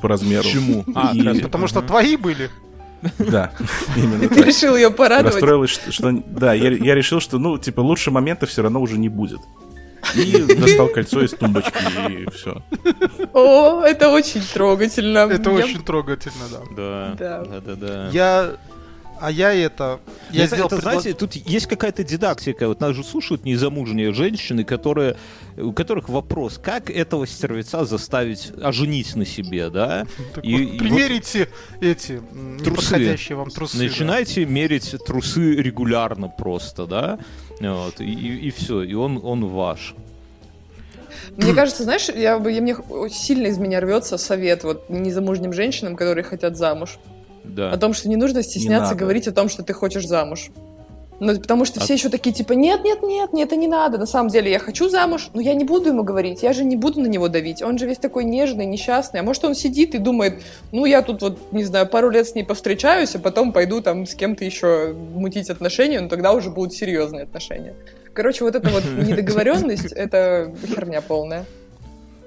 [0.00, 0.44] по размеру.
[0.44, 0.84] Почему?
[0.94, 2.48] А, И- Потому что твои были.
[3.18, 3.52] Да,
[3.96, 5.34] именно Ты решил ее порадовать?
[5.34, 9.08] Расстроилась, что, да, я, я решил, что, ну, типа, лучше момента все равно уже не
[9.08, 9.40] будет.
[10.14, 11.72] И достал кольцо из тумбочки,
[12.10, 12.62] и все.
[13.32, 15.18] О, это очень трогательно.
[15.30, 16.60] Это Я- очень трогательно, да.
[16.76, 17.44] Да, Да.
[17.44, 18.08] да, да, да.
[18.12, 18.50] Я...
[19.22, 20.00] А я это...
[20.32, 22.66] Я это, сделал это, знаете, тут есть какая-то дидактика.
[22.66, 25.16] Вот нас же слушают незамужние женщины, которые,
[25.56, 30.06] у которых вопрос, как этого стервеца заставить оженить на себе, да?
[30.34, 31.48] Так И- вот, и вот примерите
[31.80, 32.70] эти м, Трусы.
[32.70, 33.78] неподходящие вам трусы.
[33.78, 33.84] да.
[33.84, 37.18] Начинайте мерить трусы регулярно просто, да?
[37.60, 39.94] Вот, и, все, и он, он ваш.
[41.36, 45.52] Мне кажется, знаешь, я, бы- я, мне очень сильно из меня рвется совет вот незамужним
[45.52, 46.98] женщинам, которые хотят замуж.
[47.44, 47.70] Да.
[47.70, 48.96] О том, что не нужно стесняться надо.
[48.96, 50.50] говорить о том, что ты хочешь замуж.
[51.24, 53.96] Ну, потому что А- все еще такие, типа, нет, нет, нет, нет, это не надо.
[53.96, 56.74] На самом деле, я хочу замуж, но я не буду ему говорить, я же не
[56.74, 57.62] буду на него давить.
[57.62, 59.20] Он же весь такой нежный, несчастный.
[59.20, 62.34] А может, он сидит и думает, ну, я тут вот, не знаю, пару лет с
[62.34, 66.72] ней повстречаюсь, а потом пойду там с кем-то еще мутить отношения, но тогда уже будут
[66.72, 67.74] серьезные отношения.
[68.14, 71.44] Короче, вот эта вот недоговоренность, это херня полная.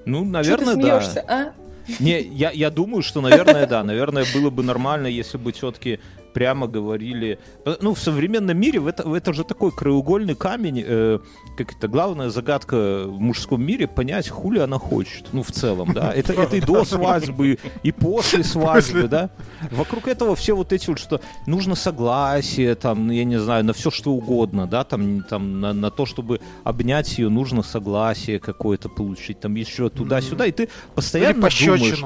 [0.06, 1.24] Ну, наверное, ты да.
[1.28, 1.52] а?
[2.00, 3.82] Не, я, я думаю, что, наверное, да.
[3.84, 6.00] Наверное, было бы нормально, если бы все-таки
[6.36, 7.38] прямо говорили.
[7.80, 10.84] Ну, в современном мире это, это же такой краеугольный камень.
[10.86, 11.18] э,
[11.56, 15.28] как это главная загадка в мужском мире понять, хули она хочет.
[15.32, 16.12] Ну, в целом, да.
[16.12, 19.30] Это, это и до свадьбы, и после свадьбы, да.
[19.70, 23.90] Вокруг этого все вот эти вот, что нужно согласие, там, я не знаю, на все
[23.90, 29.40] что угодно, да, там, там на, на то, чтобы обнять ее, нужно согласие какое-то получить,
[29.40, 32.04] там еще туда-сюда, и ты постоянно думаешь.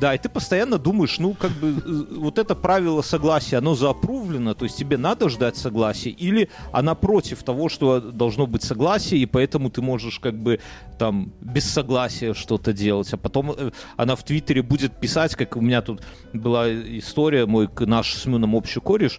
[0.00, 4.54] Да, и ты постоянно думаешь, ну, как бы, э, вот это правило согласия, оно заопрувлено,
[4.54, 9.26] то есть тебе надо ждать согласия, или она против того, что должно быть согласие, и
[9.26, 10.60] поэтому ты можешь, как бы,
[10.98, 15.60] там, без согласия что-то делать, а потом э, она в Твиттере будет писать, как у
[15.60, 19.18] меня тут была история, мой наш с Мюном общий кореш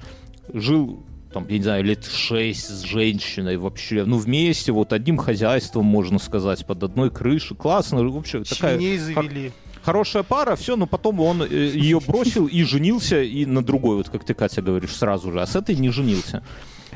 [0.54, 1.04] жил
[1.34, 6.18] там, я не знаю, лет шесть с женщиной вообще, ну, вместе, вот, одним хозяйством, можно
[6.18, 8.78] сказать, под одной крышей, классно, вообще, такая...
[9.14, 9.52] Хор- завели.
[9.84, 14.10] Хорошая пара, все, но потом он э, ее бросил и женился, и на другой, вот
[14.10, 16.44] как ты, Катя, говоришь, сразу же, а с этой не женился.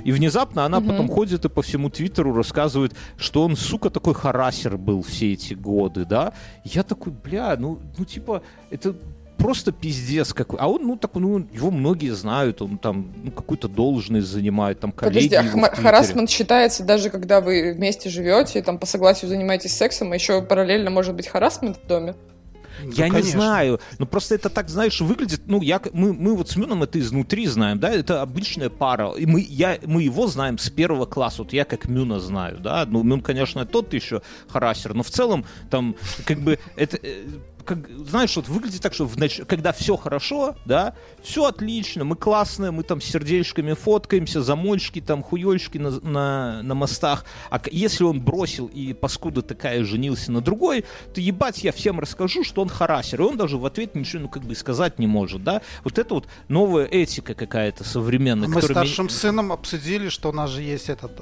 [0.03, 0.89] И внезапно она Мгм.
[0.89, 5.53] потом ходит и по всему Твиттеру рассказывает, что он, сука, такой харасер был все эти
[5.53, 6.33] годы, да.
[6.63, 8.95] Я такой, бля, ну, ну типа, это
[9.37, 10.59] просто пиздец какой.
[10.59, 14.91] А он, ну, такой, ну, его многие знают, он там, ну, какую-то должность занимает, там,
[14.91, 20.11] коллеги Подожди, а харассмент считается даже когда вы вместе живете там по согласию занимаетесь сексом,
[20.11, 22.15] а еще параллельно может быть харассмент в доме?
[22.81, 23.31] Я Ну, не конечно.
[23.31, 26.99] знаю, но просто это так, знаешь, выглядит, ну, я, мы, мы вот с Мюном это
[26.99, 31.43] изнутри знаем, да, это обычная пара, и мы, я, мы его знаем с первого класса,
[31.43, 35.45] вот я как Мюна знаю, да, ну, Мюн, конечно, тот еще харасер, но в целом,
[35.69, 35.95] там,
[36.25, 37.25] как бы, это, э,
[37.65, 42.15] как, знаешь, вот выглядит так, что в нач- когда все хорошо, да, все отлично, мы
[42.15, 48.03] классные, мы там с сердечками фоткаемся, замочки, там, хуёчки на, на, на мостах, а если
[48.03, 52.69] он бросил и паскуда такая женился на другой, то ебать я всем расскажу, что он
[52.69, 55.97] харасер, и он даже в ответ ничего, ну, как бы сказать не может, да, вот
[55.97, 60.49] это вот новая этика какая-то современная, Мы которая старшим меня- сыном обсудили, что у нас
[60.49, 61.19] же есть этот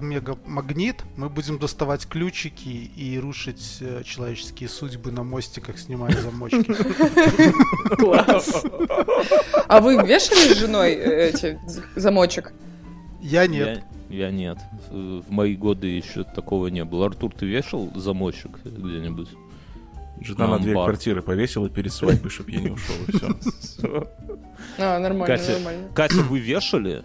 [0.00, 1.02] супер-мега-магнит.
[1.16, 5.22] Мы будем доставать ключики и рушить э, человеческие судьбы на
[5.60, 7.94] мостиках, снимая замочки.
[7.96, 8.64] Класс.
[9.68, 11.58] А вы вешали с женой э, эти
[11.96, 12.52] замочек?
[13.20, 13.82] Я нет.
[14.08, 14.58] Я, я нет.
[14.90, 17.06] В мои годы еще такого не было.
[17.06, 19.28] Артур, ты вешал замочек где-нибудь?
[20.22, 20.90] Жена на дверь Амбар.
[20.90, 24.08] квартиры повесила перед свадьбой, чтобы я не ушел, и все.
[24.76, 25.88] А, нормально, Катя, нормально.
[25.94, 27.02] Катя, вы вешали?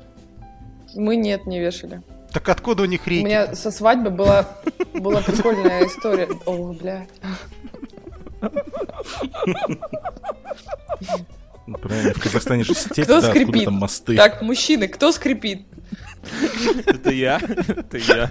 [0.96, 2.02] Мы нет, не вешали.
[2.34, 3.24] Так откуда у них У реки?
[3.24, 4.50] меня со свадьбы была,
[4.94, 6.28] была прикольная история.
[6.46, 7.08] О, блядь.
[11.82, 13.66] Правильно, в Казахстане же степь, Кто да, откуда скрипит?
[13.66, 14.16] там мосты.
[14.16, 15.66] Так, мужчины, кто скрипит?
[16.86, 17.40] Это я.
[17.68, 18.30] Это я.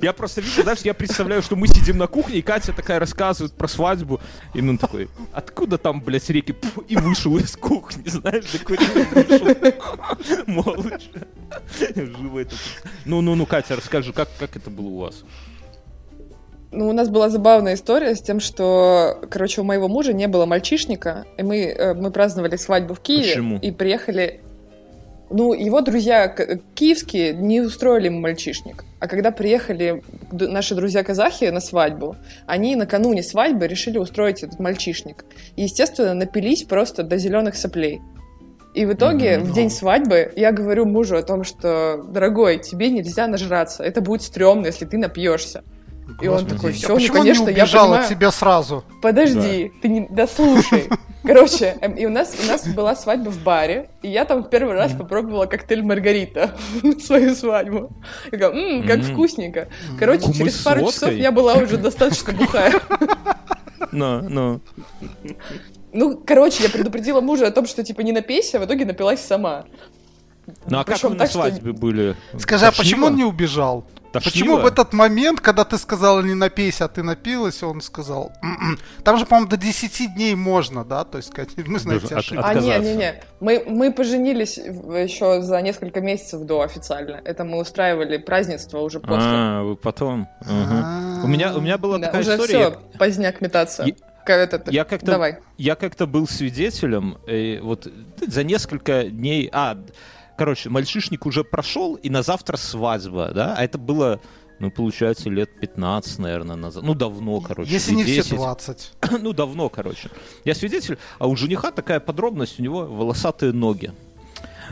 [0.00, 3.52] Я просто вижу, знаешь, я представляю, что мы сидим на кухне, и Катя такая рассказывает
[3.54, 4.20] про свадьбу,
[4.54, 6.54] и ну такой, откуда там, блядь, реки?
[6.88, 9.74] И вышел из кухни, знаешь, докурил, вышел.
[10.46, 11.26] Молча.
[11.94, 12.54] Живо это.
[13.04, 15.24] Ну-ну-ну, Катя, расскажи, как, как это было у вас?
[16.70, 20.44] Ну, у нас была забавная история с тем, что, короче, у моего мужа не было
[20.44, 23.28] мальчишника, и мы, э, мы праздновали свадьбу в Киеве.
[23.28, 23.58] Почему?
[23.58, 24.40] И приехали...
[25.30, 26.26] Ну, его друзья
[26.74, 28.84] киевские не устроили ему мальчишник.
[28.98, 32.16] А когда приехали наши друзья-казахи на свадьбу,
[32.46, 35.26] они накануне свадьбы решили устроить этот мальчишник.
[35.56, 38.00] И, естественно, напились просто до зеленых соплей.
[38.74, 39.46] И в итоге, Мгм.
[39.46, 44.22] в день свадьбы, я говорю мужу о том, что, дорогой, тебе нельзя нажраться, это будет
[44.22, 45.62] стрёмно, если ты напьешься.
[46.20, 48.02] И он Господи, такой, а всё, ну, почему он конечно, не я убежал понимаю.
[48.02, 48.84] от тебя сразу?
[49.02, 50.88] Подожди, ты не дослушай.
[51.24, 54.48] Короче, эм, и у нас, у нас была свадьба в баре, и я там в
[54.48, 56.52] первый раз попробовала коктейль Маргарита
[56.82, 57.90] на свою свадьбу.
[58.32, 59.68] Я говорю, «М, как вкусненько.
[59.98, 62.72] Короче, через пару часов я была уже достаточно бухая.
[63.92, 64.60] Ну, ну.
[65.92, 69.20] Ну, короче, я предупредила мужа о том, что, типа, не напейся, а в итоге напилась
[69.20, 69.64] сама.
[70.66, 72.16] Ну а как вы на так, что- свадьбе были?
[72.38, 73.84] Скажи, а почему он не убежал?
[74.12, 74.30] Тошнило?
[74.32, 78.32] Почему в этот момент, когда ты сказала не напейся, а ты напилась, он сказал...
[78.42, 78.78] «М-м».
[79.04, 81.04] Там же, по-моему, до 10 дней можно, да?
[81.04, 82.44] То есть, сказать, мы, знаете, Даже от-.
[82.44, 83.22] А, не, не, не.
[83.40, 87.20] Мы, мы поженились еще за несколько месяцев до официально.
[87.24, 89.16] Это мы устраивали празднество уже после.
[89.20, 90.28] А, вы потом.
[90.40, 91.22] Ага.
[91.24, 92.70] У меня, у меня была Да, такая уже история.
[92.70, 93.84] все, поздняк метаться.
[93.84, 93.94] Я-
[94.26, 95.38] этот- Я как-то, Давай.
[95.56, 97.88] я как-то был свидетелем, и вот
[98.26, 99.78] за несколько дней, а,
[100.38, 104.20] короче, мальчишник уже прошел, и на завтра свадьба, да, а это было,
[104.60, 108.34] ну, получается, лет 15, наверное, назад, ну, давно, короче, Если не все 10.
[108.36, 108.92] 20.
[109.20, 110.08] ну, давно, короче.
[110.44, 113.92] Я свидетель, а у жениха такая подробность, у него волосатые ноги.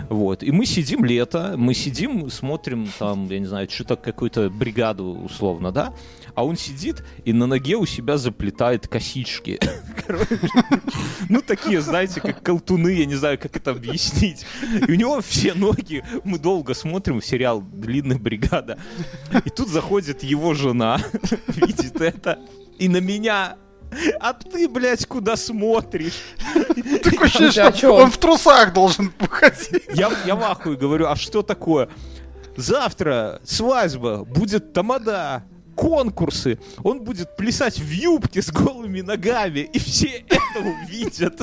[0.09, 0.43] Вот.
[0.43, 5.73] И мы сидим лето, мы сидим, смотрим там, я не знаю, что-то какую-то бригаду условно,
[5.73, 5.95] да?
[6.35, 9.59] А он сидит и на ноге у себя заплетает косички.
[11.29, 14.47] Ну, такие, знаете, как колтуны, я не знаю, как это объяснить.
[14.87, 18.79] И у него все ноги, мы долго смотрим сериал «Длинная бригада».
[19.45, 21.01] И тут заходит его жена,
[21.49, 22.39] видит это,
[22.79, 23.57] и на меня
[24.21, 26.21] а ты, блядь, куда смотришь?
[27.03, 29.85] Такое ощущение, что он в трусах должен выходить.
[29.95, 31.89] Я, я в ахуе говорю, а что такое?
[32.57, 35.45] Завтра свадьба, будет тамада,
[35.75, 36.59] конкурсы.
[36.83, 41.41] Он будет плясать в юбке с голыми ногами, и все это увидят.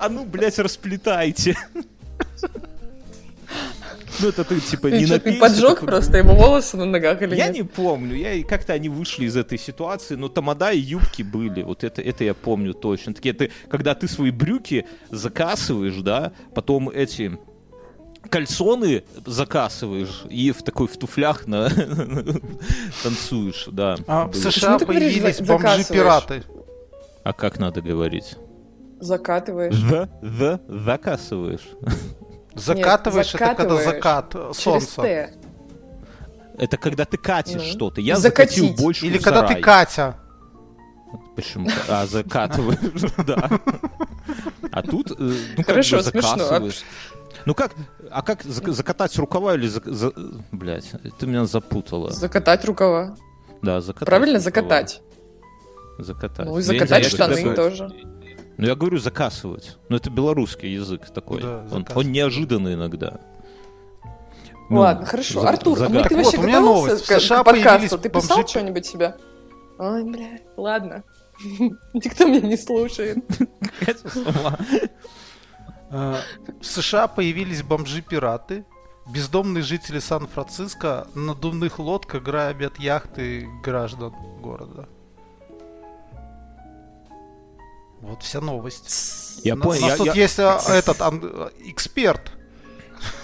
[0.00, 1.56] А ну, блядь, расплетайте.
[4.20, 7.22] Ну, это ты, типа, Ты не что, ты напейся, поджег просто ему волосы на ногах
[7.22, 7.56] или Я нет?
[7.56, 11.62] не помню, я и как-то они вышли из этой ситуации, но тамада и юбки были,
[11.62, 13.14] вот это, это я помню точно.
[13.14, 17.38] Такие, ты, когда ты свои брюки закасываешь, да, потом эти
[18.28, 21.70] кальсоны закасываешь и в такой в туфлях на
[23.02, 23.96] танцуешь, да.
[24.06, 24.34] А в.
[24.34, 26.42] США ты появились бомжи-пираты.
[27.22, 28.36] А как надо говорить?
[29.00, 29.74] Закатываешь.
[29.74, 31.68] The, the, закасываешь.
[32.54, 35.02] Закатываешь, это когда закатываешь закат э, солнца.
[35.02, 35.34] Т.
[36.58, 37.72] Это когда ты катишь Ну.
[37.72, 38.00] что-то.
[38.00, 38.58] Я Закатить.
[38.58, 39.62] закатил больше Или в когда ты сарай.
[39.62, 40.16] Катя.
[41.36, 41.68] Почему?
[41.88, 43.48] А, закатываешь, да.
[44.72, 46.32] А тут, э, ну, как Хорошо, бы смешно.
[46.34, 46.82] А закасываешь.
[47.46, 47.72] Ну как,
[48.10, 49.68] а как зак- закатать рукава или...
[49.68, 50.12] зак- за-
[50.52, 52.10] Блядь, ты меня запутала.
[52.10, 53.16] Закатать рукава.
[53.62, 54.44] Да, закатать Правильно, рукава.
[54.44, 55.02] закатать.
[55.98, 56.46] Закатать.
[56.46, 57.90] Ну и закатать штаны тоже.
[58.60, 59.78] Ну я говорю закасывать.
[59.88, 61.40] Ну это белорусский язык такой.
[61.42, 63.20] Да, он, он неожиданный иногда.
[64.68, 65.40] Ну, Ладно, хорошо.
[65.40, 67.04] за- Артур, а мы, загад- ты вообще вот, у меня новость.
[67.04, 67.70] В к, США к подкасту?
[67.70, 69.16] появились Ты писал бомжи- что-нибудь себя?
[69.78, 71.02] Ой, бля, ладно.
[71.94, 73.18] Никто меня не слушает.
[75.92, 76.16] Э,
[76.60, 78.64] В США появились бомжи-пираты.
[79.12, 84.88] Бездомные жители Сан-Франциско на надувных лодках грабят яхты граждан города.
[88.00, 89.40] Вот вся новость.
[89.44, 92.32] Я У нас- понял, У нас я- тут я- есть а, этот ан- э, эксперт.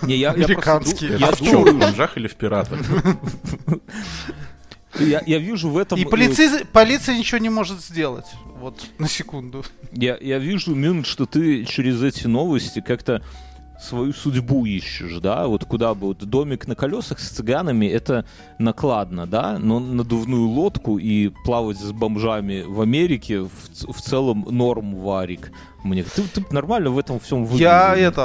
[0.03, 1.09] Не, я, я Американский.
[1.09, 1.64] ду- А Я, в чем?
[1.64, 2.81] В бомжах или в пиратах?
[4.99, 5.99] я, я вижу в этом...
[5.99, 8.27] И э, полиция, полиция ничего не может сделать.
[8.59, 9.64] Вот, на секунду.
[9.93, 13.22] Я, я вижу, Мин, что ты через эти новости как-то
[13.81, 18.24] свою судьбу ищешь, да, вот куда бы, вот домик на колесах с цыганами, это
[18.59, 23.51] накладно, да, но надувную лодку и плавать с бомжами в Америке в,
[23.93, 25.53] в целом норм варик.
[25.85, 28.24] Мне, ты, ты нормально в этом всем выглядишь, Я это-.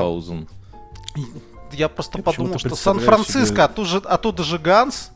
[1.74, 5.12] Я просто Я подумал, что Сан-Франциско, себе- оттуда, же- оттуда же Ганс.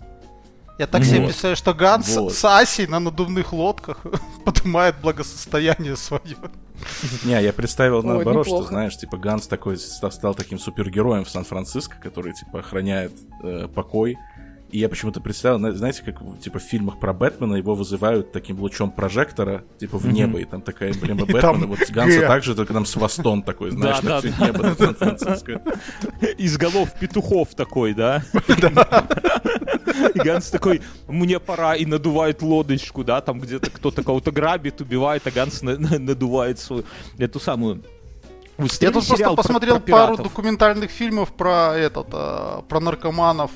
[0.78, 1.26] Я так себе Вот.
[1.28, 2.34] представляю, что Ганс Вот.
[2.34, 3.98] с Асей на надувных лодках
[4.46, 6.36] поднимает благосостояние свое.
[7.24, 11.96] Не, я представил наоборот, что, знаешь, типа Ганс такой ста- стал таким супергероем в Сан-Франциско,
[12.02, 14.18] который, типа, охраняет э, покой.
[14.72, 18.60] И я почему-то представил, на- знаете, как типа в фильмах про Бэтмена его вызывают таким
[18.60, 21.68] лучом прожектора, типа в небо, и там такая эмблема И Бэтмена.
[21.68, 24.28] Вот Ганса также, только там с хвостом такой, знаешь, на да.
[24.46, 24.76] небо.
[26.38, 28.22] Из голов петухов такой, да?
[30.16, 35.26] И Ганс такой, мне пора, и надувает лодочку, да, там где-то кто-то кого-то грабит, убивает,
[35.28, 36.84] а Ганс на- на- надувает свою,
[37.18, 37.84] эту самую...
[38.58, 43.52] Я тут просто про- посмотрел про пару документальных фильмов про этот, э, про наркоманов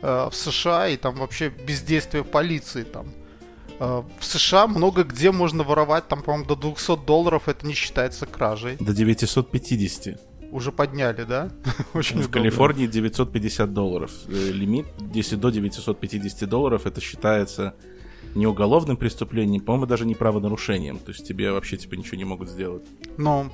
[0.00, 3.06] э, в США и там вообще бездействие полиции там.
[3.80, 8.26] Э, В США много где можно воровать, там, по-моему, до 200 долларов это не считается
[8.26, 8.76] кражей.
[8.78, 10.20] До 950.
[10.52, 11.50] Уже подняли, да?
[11.94, 12.32] Очень В удобно.
[12.40, 14.10] Калифорнии 950 долларов.
[14.28, 17.74] Э, Лимит, если до 950 долларов, это считается
[18.34, 20.98] не уголовным преступлением, по-моему, даже не правонарушением.
[20.98, 22.82] То есть тебе вообще типа ничего не могут сделать.
[23.16, 23.50] Ну,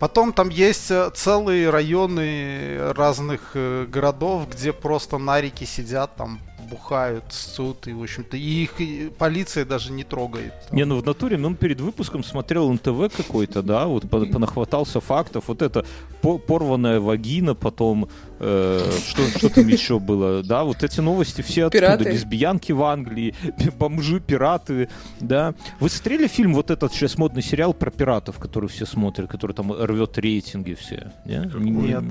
[0.00, 6.40] потом там есть э, целые районы разных э, городов, где просто нарики сидят, там
[6.72, 10.54] бухают, ссут, и, в общем-то, и их и полиция даже не трогает.
[10.70, 15.00] Не, ну в натуре, ну, он перед выпуском смотрел НТВ какой-то, да, вот по- понахватался
[15.00, 15.84] фактов, вот это
[16.22, 18.08] по- порванная вагина, потом
[18.40, 22.10] э, что, что там еще было, да, вот эти новости все оттуда, Пираты.
[22.10, 23.34] лесбиянки в Англии,
[23.78, 24.88] бомжи, пираты,
[25.20, 25.54] да.
[25.78, 29.72] Вы смотрели фильм, вот этот сейчас модный сериал про пиратов, который все смотрят, который там
[29.72, 31.12] рвет рейтинги все?
[31.26, 31.50] Не?
[31.54, 32.04] Нет.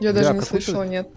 [0.00, 1.08] Я даже Да, не слышала, нет.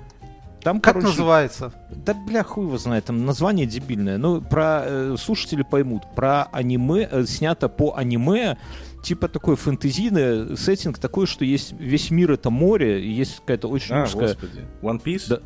[0.62, 1.72] Там, Как короче, называется?
[1.90, 4.18] Да бля, хуй его знает, там название дебильное.
[4.18, 6.04] Ну, про э, слушатели поймут.
[6.16, 8.58] Про аниме, э, снято по аниме,
[9.04, 13.96] типа такой фэнтезийный сеттинг такой, что есть весь мир это море, и есть какая-то очень
[13.96, 14.30] А, узкая...
[14.34, 14.66] господи.
[14.82, 15.28] One Piece?
[15.30, 15.40] Да.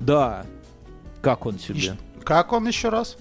[0.00, 0.46] Да.
[1.22, 1.96] Как он тебе?
[2.24, 3.16] Как он еще раз?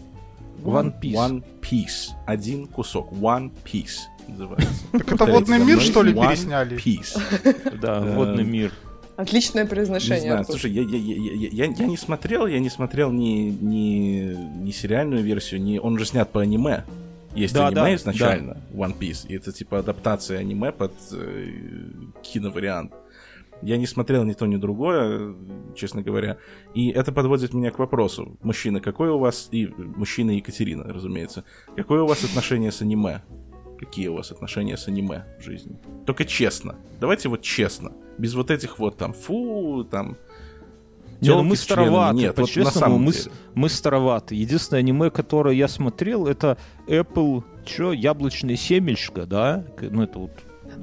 [0.63, 1.13] One Piece.
[1.15, 2.11] One Piece.
[2.27, 3.11] Один кусок.
[3.13, 4.69] One Piece называется.
[4.91, 6.77] Так это водный мир, что ли, One пересняли?
[6.77, 7.79] Piece.
[7.79, 8.71] Да, Эм, водный мир.
[9.18, 10.22] Отличное Не произношение.
[10.22, 10.55] знаю, Артур.
[10.59, 15.24] слушай, я, я, я, я, я- не смотрел, я не смотрел ни, ни, ни сериальную
[15.24, 15.78] версию, ни...
[15.78, 16.84] Он же снят по аниме.
[17.36, 21.49] Есть Да, аниме да, изначально, One Piece, и это типа адаптация аниме под э,
[22.24, 22.91] киновариант.
[23.62, 25.36] Я не смотрел ни то, ни другое,
[25.76, 26.38] честно говоря.
[26.74, 28.38] И это подводит меня к вопросу.
[28.41, 29.49] Мужчина, какое у вас...
[29.51, 31.43] И мужчина Екатерина, разумеется.
[31.76, 33.22] Какое у вас отношение с аниме?
[33.80, 35.78] Какие у вас отношения с аниме в жизни?
[36.07, 36.76] Только честно.
[36.99, 37.91] Давайте вот честно.
[38.18, 40.18] Без вот этих вот там фу, там...
[41.22, 43.32] Не, ну мы староваты, Нет, вот по-честному, самом мы, деле.
[43.53, 44.34] мы староваты.
[44.34, 46.57] Единственное аниме, которое я смотрел, это
[46.88, 49.64] Apple, что, яблочное семечко, да?
[49.80, 50.32] Ну, это вот...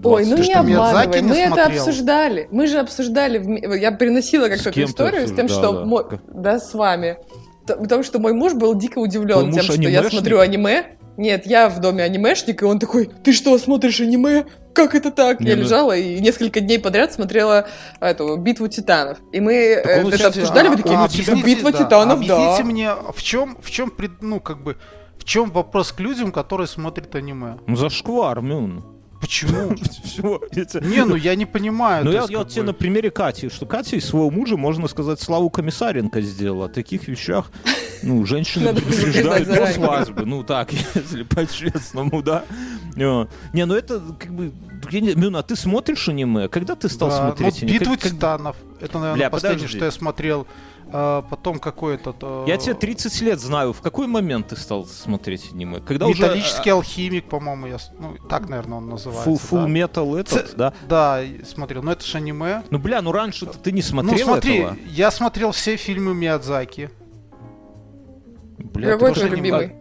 [0.04, 1.82] Ой, ну 20 не обманывай, не мы это смотрел?
[1.82, 2.48] обсуждали.
[2.52, 5.84] Мы же обсуждали, я приносила как С то кем ты историю с тем, что обсуждала?
[5.84, 7.18] мой- да, с вами.
[7.66, 10.98] Потому что мой муж был дико Твой удивлен муж тем, что я смотрю аниме.
[11.16, 14.44] Нет, я в доме анимешник, и он такой, ты что, смотришь аниме?
[14.78, 15.40] Как это так?
[15.40, 17.66] Не, я ну- лежала и несколько дней подряд смотрела
[18.00, 19.18] эту битву титанов.
[19.32, 22.36] И мы э, это обсуждали, а- вы такие, а ну, типа, битва да, титанов, да.
[22.36, 24.76] Объясните мне, в чем, в чем, пред- ну, как бы,
[25.18, 27.58] в чем вопрос к людям, которые смотрят аниме?
[27.66, 28.84] Ну, зашквар, Мюн.
[29.20, 29.74] Почему?
[30.04, 32.04] Всё, я тебе- Не, ну я не понимаю.
[32.04, 35.50] Ну, я, я тебе на примере Кати, что Катя из своего мужа, можно сказать, Славу
[35.50, 36.66] Комиссаренко сделала.
[36.66, 37.50] О таких вещах,
[38.04, 40.24] ну, женщины предупреждают до свадьбы.
[40.24, 42.44] Ну, так, если по-честному, да.
[42.96, 44.52] Э, Не, ну это, как бы,
[44.90, 46.48] я не- Мюн, а ты смотришь аниме?
[46.48, 47.62] Когда ты стал Да, смотреть?
[47.62, 47.78] ну, аниме?
[47.78, 48.56] Битву Как- титанов.
[48.80, 49.76] Это, наверное, Бля, последнее, подожди.
[49.76, 50.46] что я смотрел.
[50.90, 52.16] А, потом какой этот...
[52.22, 53.74] э, Я тебе 30 лет знаю.
[53.74, 55.80] В какой момент ты стал смотреть аниме?
[55.80, 56.78] Когда Металлический уже...
[56.78, 57.76] алхимик, по-моему, я...
[57.98, 59.28] Ну, так, наверное, он называется.
[59.28, 59.68] Full, full да.
[60.00, 60.72] Metal этот, Ц- да?
[60.88, 61.82] Да, смотрел.
[61.82, 62.62] Но это же аниме.
[62.70, 64.76] Ну, бля, ну раньше ты не смотрел ну, смотри, этого?
[64.86, 66.88] я смотрел все фильмы Миядзаки.
[68.58, 69.74] Бля, Какой ты твой тоже- любимый?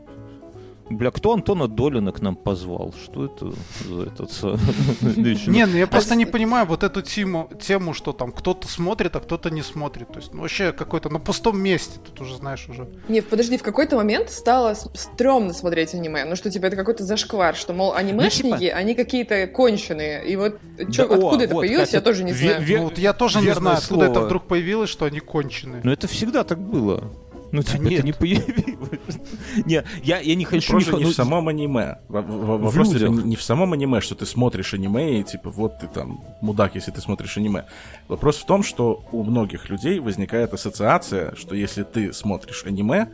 [0.90, 2.94] Бля, кто Антона Долина к нам позвал?
[3.04, 3.52] Что это
[3.88, 4.32] за этот...
[5.48, 9.20] Не, ну я просто не понимаю вот эту тему, тему, что там кто-то смотрит, а
[9.20, 10.08] кто-то не смотрит.
[10.10, 12.88] То есть, ну, вообще какой-то на пустом месте, тут уже знаешь уже.
[13.10, 16.26] Не, подожди, в какой-то момент стало стрёмно смотреть аниме.
[16.26, 20.26] Ну что, типа, это какой-то зашквар, что, мол, анимешники, они какие-то конченые.
[20.26, 22.64] И вот Ну, типа откуда это появилось, я тоже не знаю.
[22.68, 25.82] Ну, вот я тоже не знаю, откуда это вдруг появилось, что они конченые.
[25.84, 27.04] Ну это всегда так было.
[27.52, 27.94] Ну, типа, нет.
[27.94, 29.18] это не появилось.
[29.66, 30.72] Не, я, я не хочу...
[30.72, 31.98] Просто не ну, в самом аниме.
[32.10, 36.22] Вопрос не не в самом аниме, что ты смотришь аниме, и типа вот ты там
[36.42, 37.66] мудак, если ты смотришь аниме.
[38.08, 43.10] Вопрос в том, что у многих людей возникает ассоциация, что если ты смотришь аниме,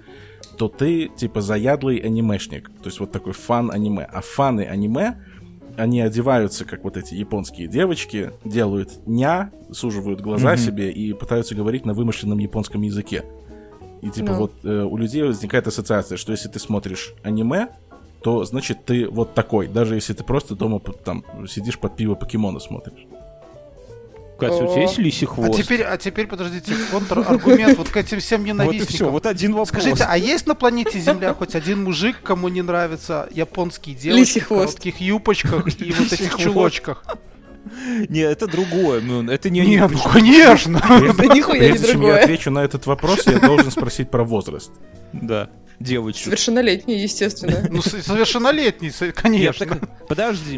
[0.57, 2.69] то ты типа заядлый анимешник.
[2.81, 4.03] То есть вот такой фан аниме.
[4.11, 5.17] А фаны аниме,
[5.77, 10.57] они одеваются, как вот эти японские девочки, делают ня, суживают глаза Мгм.
[10.57, 13.23] себе и пытаются говорить на вымышленном японском языке.
[14.03, 14.37] И типа Ну.
[14.39, 17.69] вот э, у людей возникает ассоциация, что если ты смотришь аниме,
[18.21, 22.59] то значит ты вот такой, даже если ты просто дома там сидишь под пиво покемона
[22.59, 23.05] смотришь.
[24.39, 25.61] Катя, у тебя есть лисий А хвост?
[25.61, 28.95] теперь, а теперь, подождите, контраргумент вот к этим всем Вот и ненавистникам.
[28.95, 29.69] все, вот один вопрос.
[29.69, 34.39] Скажите, а есть на планете Земля хоть один мужик, кому не нравятся японские Лисий девочки
[34.39, 34.65] в хвост.
[34.79, 36.43] коротких юбочках и вот этих хвост.
[36.43, 37.03] чулочках?
[38.09, 39.61] Не, это другое, ну, это не...
[39.61, 40.81] Не, ну конечно!
[41.17, 42.23] Да нихуя не Прежде чем я другое.
[42.23, 44.71] отвечу на этот вопрос, я должен спросить про возраст.
[45.13, 45.49] Да,
[45.79, 46.25] девочек.
[46.25, 47.67] Совершеннолетний, естественно.
[47.69, 49.79] Ну, совершеннолетний, конечно.
[50.07, 50.57] подожди,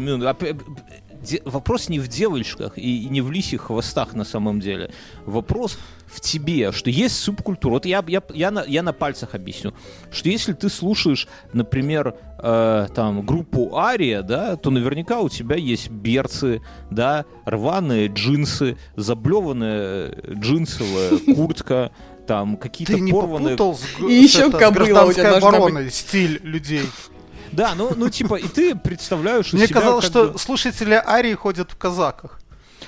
[1.26, 4.90] де- вопрос не в девочках и, не в лисих хвостах на самом деле.
[5.24, 7.72] Вопрос в тебе, что есть субкультура.
[7.72, 9.74] Вот я, я, я, на, я на пальцах объясню,
[10.12, 15.90] что если ты слушаешь, например, э, там группу Ария, да, то наверняка у тебя есть
[15.90, 21.90] берцы, да, рваные джинсы, заблеванная джинсовая куртка,
[22.26, 26.82] там какие-то Ты не порванные попутал с, И еще кобыла у тебя должна стиль людей.
[27.56, 31.76] Да, ну, ну типа, и ты представляешь Мне казалось, что бы- слушатели Арии ходят в
[31.76, 32.38] казаках.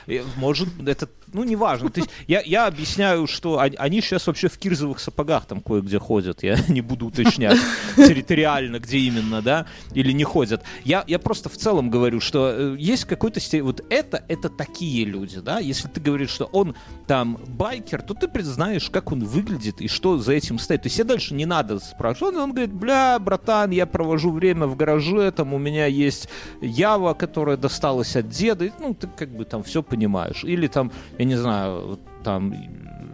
[0.06, 1.90] Э, Может, это, ну, неважно.
[1.90, 6.42] То есть я, я объясняю, что они, сейчас вообще в кирзовых сапогах там кое-где ходят.
[6.42, 7.58] Я не буду уточнять
[7.96, 10.62] территориально, где именно, да, или не ходят.
[10.84, 15.04] Я, я просто в целом говорю, что э, есть какой-то сте- Вот это, это такие
[15.04, 15.58] люди, да.
[15.58, 16.74] Если ты говоришь, что он
[17.06, 20.82] там байкер, то ты знаешь, как он выглядит и что за этим стоит.
[20.82, 22.34] То есть я дальше не надо спрашивать.
[22.34, 26.28] Он, он говорит, бля, братан, я провожу время в гараже, там у меня есть
[26.60, 28.66] Ява, которая досталась от деда.
[28.66, 30.44] И, Ну, ты как бы там все понимаешь.
[30.44, 32.54] Или там, я не знаю, там...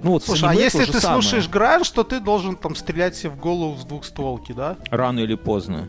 [0.02, 1.22] Ну, вот Слушай, а если ты самое.
[1.22, 4.76] слушаешь гранж, то ты должен там стрелять себе в голову с двухстволки, да?
[4.90, 5.88] Рано или поздно.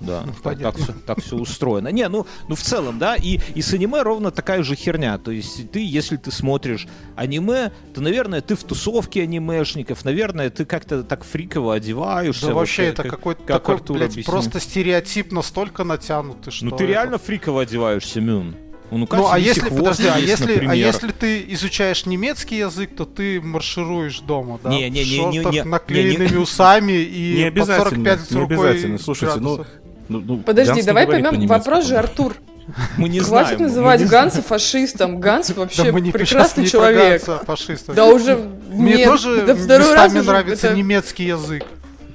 [0.00, 0.86] Да, Ну, так, понятно.
[0.86, 1.88] так, так все устроено.
[1.88, 5.18] Не, ну, ну в целом, да, и, и с аниме ровно такая же херня.
[5.18, 10.64] То есть ты, если ты смотришь аниме, то, наверное, ты в тусовке анимешников, наверное, ты
[10.64, 12.46] как-то так фриково одеваешься.
[12.48, 14.32] Да вот вообще это как- какой-то как такой, Артур блядь, объяснил.
[14.32, 16.64] просто стереотип настолько натянутый, что...
[16.66, 18.56] Ну ты это- реально фриково одеваешься, Мюн.
[18.90, 22.06] У Ну Кати а лисий если, хвост подожди, а есть, если, а если ты изучаешь
[22.06, 24.68] немецкий язык, то ты маршируешь дома, да?
[24.70, 26.36] Не, не, не, не, не, не, наклеенными не.
[26.36, 28.98] усами и Не по обязательно, 45 с не обязательно.
[28.98, 29.74] Слушайте, ну, градусов.
[30.08, 32.08] ну, ну, Подожди, давай поймем вопрос же, по-моему.
[32.08, 32.36] Артур.
[32.96, 33.58] Мы не Хватит знаем.
[33.62, 35.20] мы называть не Ганса фашистом.
[35.20, 37.24] Ганс вообще Да мы не прекрасный не человек.
[37.26, 37.94] Ганса, фашистов.
[37.94, 38.36] Да уже
[38.70, 41.64] Мне нет, тоже да второй раз местами уже нравится это- немецкий язык.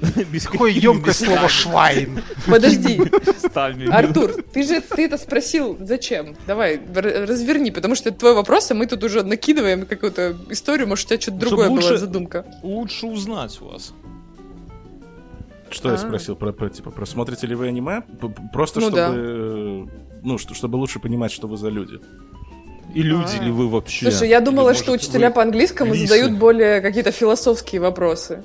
[0.32, 2.22] Без Какое емкое слово «швайн».
[2.48, 3.00] Подожди.
[3.92, 6.36] Артур, ты же ты это спросил, зачем?
[6.48, 11.06] Давай, разверни, потому что это твой вопрос, а мы тут уже накидываем какую-то историю, может,
[11.08, 12.46] у тебя что-то Чтобы другое была лучше- задумка.
[12.64, 13.94] Лучше узнать вас.
[15.70, 15.98] Что я А.
[15.98, 18.02] спросил про, про, типа, про смотрите ли вы аниме?
[18.54, 19.86] Просто Ну чтобы, э,
[20.24, 22.00] ну, что- чтобы лучше понимать, что вы за люди.
[22.96, 23.44] И люди А.
[23.44, 24.10] ли вы вообще?
[24.10, 26.08] Слушай, я думала, Или, что может, учителя вы по английскому лисы?
[26.08, 28.44] задают более какие-то философские вопросы.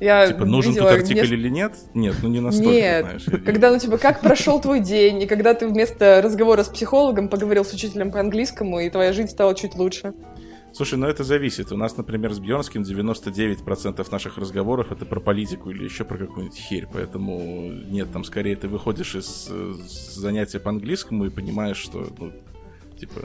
[0.00, 1.72] Я Типа, нужен видела тут артикль неск- или нет?
[1.94, 3.24] Нет, ну не настолько, Нет, знаешь.
[3.26, 7.28] Я- когда, ну, типа, как прошел твой день, и когда ты вместо разговора с психологом
[7.28, 10.12] поговорил с учителем по английскому, и твоя жизнь стала чуть лучше.
[10.72, 11.72] Слушай, ну это зависит.
[11.72, 16.58] У нас, например, с Бьернским 99% наших разговоров это про политику или еще про какую-нибудь
[16.58, 16.86] херь.
[16.92, 22.06] Поэтому нет, там скорее ты выходишь из э, с занятия по английскому и понимаешь, что,
[22.18, 22.30] ну,
[23.00, 23.22] типа,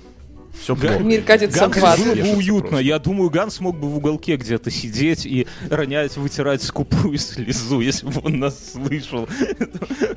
[0.60, 0.99] все плохо.
[0.99, 1.99] Мир катится Ганс в ад.
[1.99, 2.70] было бы уютно.
[2.70, 2.86] просто.
[2.86, 8.08] Я думаю, Ганс мог бы в уголке где-то сидеть и ронять, вытирать скупую слезу, если
[8.08, 9.28] бы он нас слышал.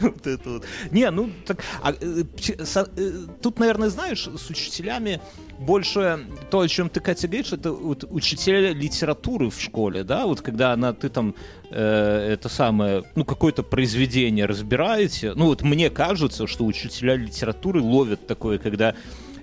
[0.01, 0.65] Вот это вот.
[0.91, 1.59] Не, ну так.
[1.83, 2.25] а, э,
[2.65, 5.21] со- э, Тут, наверное, знаешь, с учителями
[5.59, 10.41] больше то, о чем ты, Катя, говоришь, это вот учителя литературы в школе, да, вот
[10.41, 11.35] когда она, ты там
[11.71, 18.27] э, это самое, ну, какое-то произведение разбираете, ну, вот мне кажется, что учителя литературы ловят
[18.27, 18.95] такое, когда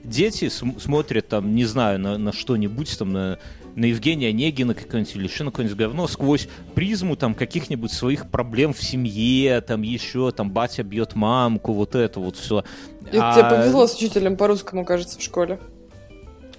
[0.04, 3.40] дети см- смотрят там, не знаю, на, на что-нибудь там, на,
[3.76, 8.74] на Евгения Онегина какое-нибудь или еще на какое-нибудь говно сквозь призму там каких-нибудь своих проблем
[8.74, 12.64] в семье, там еще, там батя бьет мамку, вот это вот все.
[13.08, 15.60] И тебе повезло с учителем по русскому, кажется, в школе.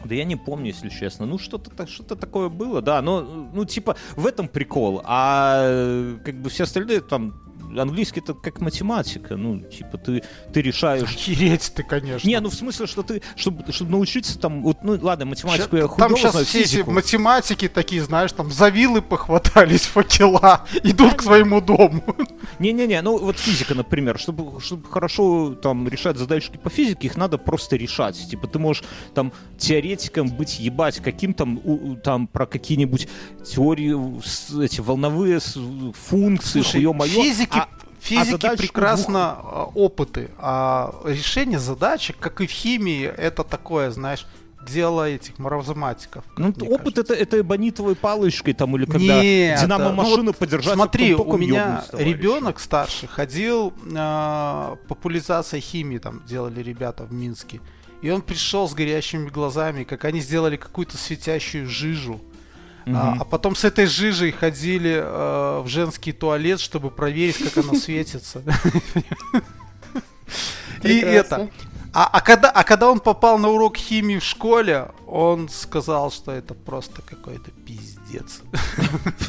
[0.04, 1.26] Да я не помню, если честно.
[1.26, 3.00] Ну, что-то что-то такое было, да.
[3.02, 5.00] Но, ну, типа, в этом прикол.
[5.04, 7.34] А как бы все остальные там
[7.76, 9.36] английский это как математика.
[9.36, 11.02] Ну, типа, ты, ты решаешь.
[11.08, 12.26] Охереть ты, конечно.
[12.28, 15.82] Не, ну в смысле, что ты, чтобы, чтобы научиться там, вот, ну ладно, математику я
[15.82, 16.90] Ща- хуёво Там сейчас знаю, все эти физику.
[16.90, 22.02] математики такие, знаешь, там завилы похватались, факела, идут к своему дому.
[22.58, 27.38] Не-не-не, ну вот физика, например, чтобы, чтобы хорошо там решать задачки по физике, их надо
[27.38, 28.16] просто решать.
[28.28, 33.08] Типа ты можешь там теоретиком быть, ебать, каким там, у- там про какие-нибудь
[33.44, 33.92] теории,
[34.64, 35.40] эти волновые
[35.92, 37.22] функции, хуё-моё.
[37.22, 37.61] физики, А- физики
[38.08, 44.26] задачку прекрасно а, опыты, а решение задачек, как и в химии, это такое, знаешь,
[44.66, 46.24] дело этих маразматиков.
[46.36, 47.00] Ну, опыт кажется.
[47.00, 50.74] это, это эбонитовой палочкой, там, или когда Нет, динамо-машину ну вот подержать.
[50.74, 57.60] Смотри, а у меня ребенок старший ходил, э, популяризация химии там делали ребята в Минске.
[58.02, 62.20] И он пришел с горящими глазами, как они сделали какую-то светящую жижу.
[62.86, 63.22] А, Мгм.
[63.22, 68.42] а потом с этой жижей ходили э, в женский туалет, чтобы проверить, как она светится.
[70.82, 71.48] И это.
[71.94, 76.32] А, а когда, а когда он попал на урок химии в школе, он сказал, что
[76.32, 77.91] это просто какой-то пиздец.
[78.12, 78.42] Пиздец.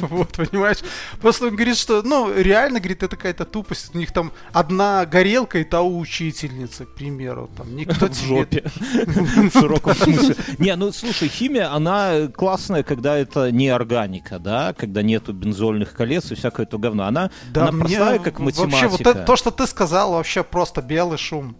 [0.00, 0.78] Вот, понимаешь?
[1.20, 3.94] Просто он говорит, что, ну, реально, говорит, это какая-то тупость.
[3.94, 7.50] У них там одна горелка и та у учительницы, к примеру.
[7.56, 8.64] Там никто В жопе.
[8.84, 10.36] В широком смысле.
[10.58, 16.30] Не, ну слушай, химия, она классная, когда это не органика, да, когда нету бензольных колец
[16.32, 17.04] и всякое то говно.
[17.04, 18.88] Она, она простая, как математика.
[18.88, 21.56] Вообще, вот это, то, что ты сказал, вообще просто белый шум.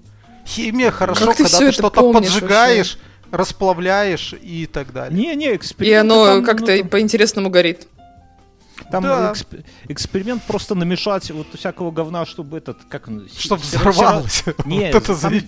[0.46, 2.98] Химия хорошо, Как когда ты это что-то поджигаешь,
[3.36, 5.18] расплавляешь и так далее.
[5.18, 6.10] Не, не, И эксперимент.
[6.12, 7.86] оно там, ну, как-то там- по-интересному горит.
[8.90, 9.32] Там Да.
[9.32, 13.28] эксп- эксперимент просто намешать вот всякого говна, чтобы этот, как он...
[13.36, 14.44] Чтоб се- взорвалось.
[14.64, 15.40] Не, Вот это там-.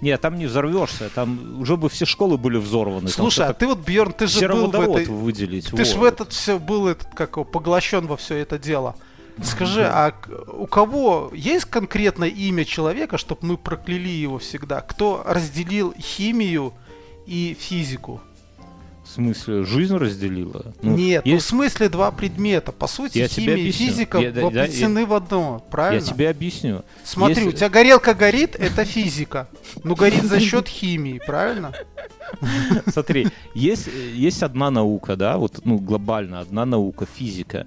[0.00, 3.08] Не, там не взорвешься, там уже бы все школы были взорваны.
[3.08, 5.06] Слушай, а ты вот, Бьерн, ты же был в этой...
[5.06, 5.70] выделить.
[5.70, 5.98] Ты ж вот.
[5.98, 8.96] в этот все был этот, как его, поглощен во все это дело.
[9.42, 10.12] Скажи, а
[10.52, 14.80] у кого есть конкретное имя человека, чтобы мы прокляли его всегда?
[14.80, 16.74] Кто разделил химию
[17.26, 18.20] и физику?
[19.04, 20.72] В смысле, жизнь разделила?
[20.82, 22.70] Ну, Нет, ну в есть- смысле два предмета.
[22.70, 26.06] По сути, Я химия и физика Я- да, воплощены в одно, Я правильно?
[26.06, 26.84] тебе объясню.
[27.04, 29.48] Смотри, Если- у тебя горелка горит, это физика.
[29.82, 31.72] Ну, горит за счет химии, правильно?
[32.92, 37.66] Смотри, есть, есть одна наука, да, вот, ну, глобально одна наука, физика.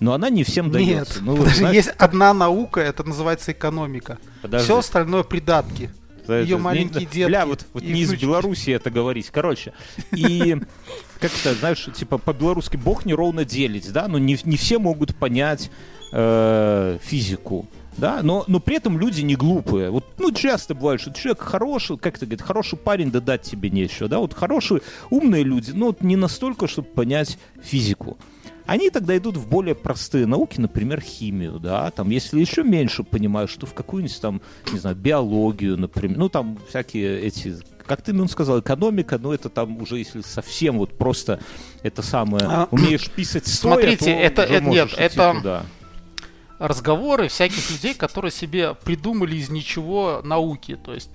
[0.00, 1.22] Но она не всем Нет, дается.
[1.22, 4.18] Ну, вот, даже знаешь, есть одна наука, это называется экономика.
[4.42, 4.64] подожди.
[4.64, 5.90] Все остальное придатки.
[6.28, 8.14] Ее маленькие не- детки Бля, вот, вот не из.
[8.14, 9.30] Беларуси это говорить.
[9.30, 9.72] Короче,
[10.12, 10.56] и
[11.20, 15.70] как то знаешь, типа по-белорусски Бог неровно делить, да, но не, не все могут понять
[16.12, 17.68] э, физику.
[17.96, 19.90] Да, но, но при этом люди не глупые.
[19.90, 23.70] Вот, ну, часто бывает, что человек хороший, как ты говорит, хороший парень, да дать тебе
[23.70, 28.18] нечего, да, вот хорошие, умные люди, но вот не настолько, чтобы понять физику.
[28.66, 33.50] Они тогда идут в более простые науки, например, химию, да, там, если еще меньше понимаешь,
[33.50, 34.40] что в какую-нибудь там,
[34.72, 39.50] не знаю, биологию, например, ну, там всякие эти, как ты, ну, сказал, экономика, ну, это
[39.50, 41.40] там уже, если совсем вот просто
[41.82, 45.66] это самое, А, умеешь писать стоя, смотрите, то это- это- нет, это- туда.
[46.58, 50.78] разговоры всяких людей, которые себе придумали из ничего науки.
[50.82, 51.10] То есть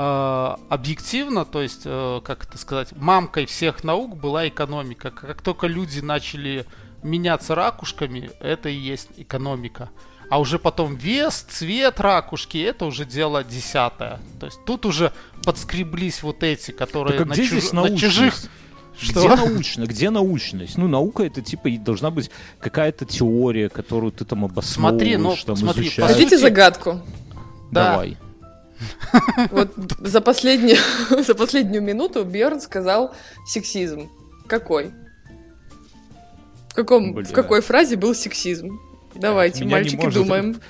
[0.00, 5.10] э, объективно, то есть, э, как это сказать, мамкой всех наук была экономика.
[5.10, 6.66] Как только люди начали
[7.02, 9.90] меняться ракушками, это и есть экономика.
[10.30, 14.20] А уже потом вес, цвет ракушки, это уже дело десятое.
[14.38, 15.12] То есть тут уже
[15.44, 18.00] подскреблись вот эти, которые Так а на, где чуж- на научность?
[18.02, 18.34] чужих...
[19.00, 19.28] Где Что?
[19.36, 19.84] научно?
[19.84, 20.76] Где научность?
[20.76, 22.30] Ну, наука это типа и должна быть
[22.60, 26.12] какая-то теория, которую ты там обосновываешь, Смотри, ну, там смотри, изучаешь.
[26.12, 27.00] Хотите загадку?
[27.70, 27.92] Да.
[27.92, 28.16] Давай.
[29.50, 30.78] Вот за последнюю,
[31.26, 33.14] за последнюю минуту Бьорн сказал
[33.46, 34.08] сексизм.
[34.46, 34.92] Какой?
[36.78, 37.24] В, каком, Бля.
[37.24, 38.78] в какой фразе был сексизм?
[39.16, 40.60] Давайте, Меня мальчики, может- думаем.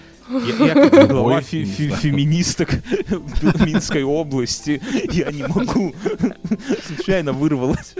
[0.59, 2.71] Я, я как глава фе- фе- феминисток
[3.11, 4.81] в Минской области,
[5.13, 5.95] я не могу.
[6.87, 7.95] Случайно вырвалось.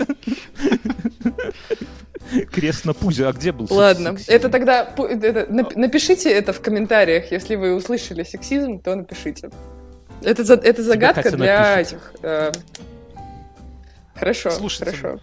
[2.51, 3.27] Крест на пузе.
[3.27, 4.31] А где был Ладно, сексизм?
[4.31, 9.51] это тогда это- нап- напишите это в комментариях, если вы услышали сексизм, то напишите.
[10.23, 11.93] Это, это загадка Катя для напишет.
[11.93, 12.13] этих.
[12.23, 12.51] э,
[14.15, 14.95] Хорошо, Слушатели.
[14.95, 15.19] хорошо.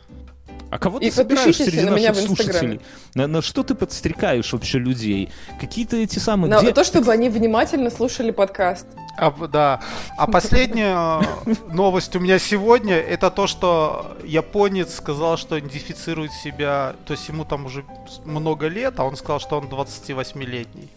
[0.71, 2.59] А кого И ты собираешь подпишитесь среди на меня наших в Инстаграме.
[2.59, 2.81] слушателей?
[3.15, 5.31] На, на что ты подстрекаешь вообще людей?
[5.61, 6.51] Какие-то эти самые...
[6.51, 8.87] На где- то, чтобы они внимательно слушали подкаст.
[9.17, 9.81] А, да.
[10.17, 16.97] А последняя э, новость у меня сегодня это то, что японец сказал, что идентифицирует себя,
[17.07, 17.85] то есть ему там уже
[18.25, 20.89] много лет, а он сказал, что он 28-летний.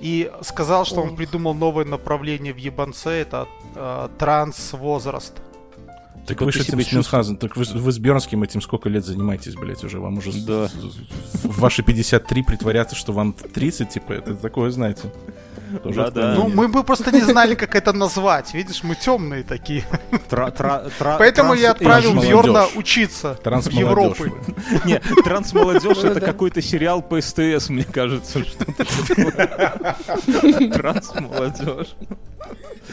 [0.00, 5.34] И сказал, что он придумал новое направление в ебанце, это э, транс-возраст.
[6.26, 9.04] Так Как вы же этим с Мюнхгаузен, так вы, вы с Бьернским этим сколько лет
[9.04, 9.98] занимаетесь, блядь, уже?
[9.98, 10.68] Вам уже Да.
[10.68, 15.10] с- с- в ваши 53 притворяться, что вам 30, типа, это такое, знаете.
[15.82, 16.32] Тоже Да-да.
[16.32, 16.54] отклонение.
[16.56, 18.54] Ну, мы бы просто не знали, как это назвать.
[18.54, 19.84] Видишь, мы темные такие.
[20.28, 22.20] Тра- тра- тра- Поэтому я отправил.
[22.20, 24.24] Бьорна учиться в Европу.
[24.84, 28.40] Не, трансмолодежь это какой-то сериал по СТС, мне кажется.
[30.72, 31.94] Трансмолодежь.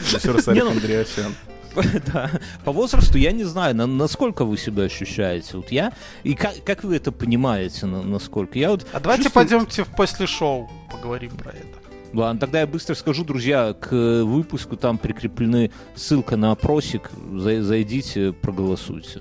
[0.00, 1.34] Режиссер Сарик ну- Андреасян.
[2.12, 2.30] Да.
[2.64, 5.56] По возрасту я не знаю, на- насколько вы себя ощущаете.
[5.56, 8.86] Вот я и как, как вы это понимаете, на- насколько я вот.
[8.92, 11.78] А давайте чувствую- пойдемте в после шоу поговорим про это.
[12.14, 17.10] Ладно, тогда я быстро скажу, друзья, к выпуску там прикреплены ссылка на опросик.
[17.32, 19.20] Зай- Зайдите, проголосуйте.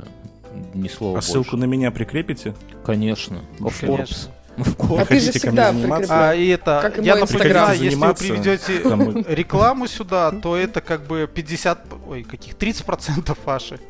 [0.73, 1.57] Ни слова А ссылку больше.
[1.57, 2.55] на меня прикрепите?
[2.85, 3.41] Конечно.
[3.81, 4.31] Конечно.
[4.57, 4.97] Course.
[4.97, 6.29] Of А ты же всегда заниматься?
[6.29, 11.05] А и это, Как я напоминаю, если вы приведете там рекламу сюда, то это как
[11.05, 13.79] бы 50, ой, каких 30% ваши.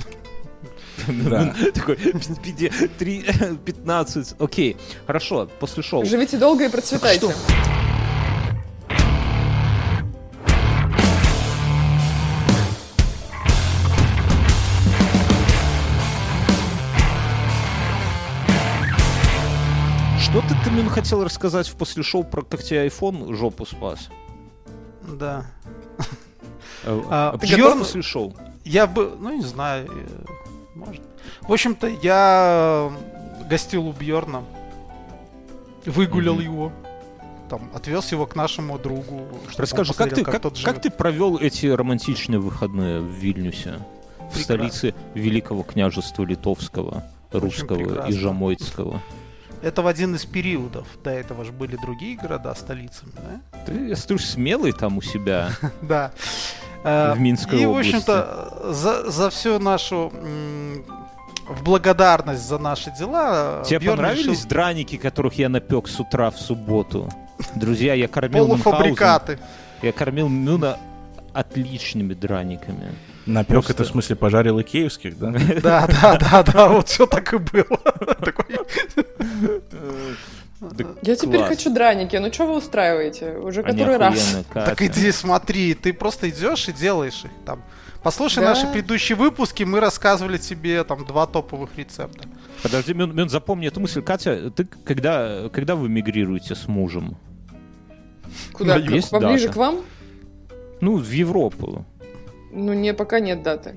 [1.07, 1.53] Да.
[1.73, 3.23] Такой, пиде- три-
[3.65, 4.35] 15.
[4.39, 6.03] Окей, хорошо, после шоу.
[6.03, 7.33] Живите долго и процветайте.
[20.63, 24.09] Ты мне хотел рассказать в после шоу про как тебе iPhone жопу спас.
[25.07, 25.45] Да.
[26.85, 27.79] А, А, а ты готов?
[27.79, 28.33] после шоу?
[28.63, 30.25] Я бы, ну не знаю, э,
[30.75, 31.01] может.
[31.41, 32.89] В общем-то, я
[33.41, 34.43] э, гостил у Бьорна,
[35.85, 36.43] выгулял Мгм.
[36.43, 36.71] его,
[37.49, 39.27] там, отвез его к нашему другу.
[39.57, 40.81] Расскажи, как ты, как, как живет.
[40.81, 43.79] ты провел эти романтичные выходные в Вильнюсе?
[44.29, 44.43] В Прекрасно.
[44.43, 48.11] столице Великого княжества Литовского, Русского и.
[48.13, 49.01] Жамойцкого.
[49.61, 50.87] Это в один из периодов.
[51.03, 53.59] До этого же были другие города столицами, да?
[53.65, 55.49] Ты, я смотрю, смелый там у себя.
[55.81, 56.11] Да.
[56.83, 57.89] Э, В Минской И, в области.
[57.95, 60.11] общем-то, за, за всю нашу...
[61.47, 63.63] В благодарность за наши дела...
[63.65, 67.09] Тебе понравились решил драники, которых я напек с утра в субботу?
[67.55, 68.63] Друзья, я кормил Мюнхгаузен.
[68.63, 69.39] полуфабрикаты.
[69.81, 70.77] Я кормил Мюна
[71.33, 72.93] отличными драниками.
[73.27, 75.31] Напек Просто- это в смысле пожарил икеевских, да?
[75.61, 77.79] Да, да, да, да, вот все так и было.
[80.59, 82.15] Да Я теперь хочу драники.
[82.15, 83.33] Ну что вы устраиваете?
[83.37, 84.37] Уже Они который раз.
[84.53, 87.61] Так иди смотри, ты просто идешь и делаешь их там.
[88.01, 88.49] Послушай Да.
[88.49, 92.27] наши предыдущие выпуски, мы рассказывали тебе там два топовых рецепта.
[92.63, 94.01] Подожди, Мюн, Мюн, запомни эту мысль.
[94.01, 97.17] Катя, ты когда, когда вы мигрируете с мужем?
[98.53, 98.77] Куда?
[98.79, 99.53] Ну, есть Поближе дата.
[99.53, 99.81] к вам?
[100.81, 101.85] Ну, в Европу.
[102.51, 103.75] Ну, не, пока нет даты.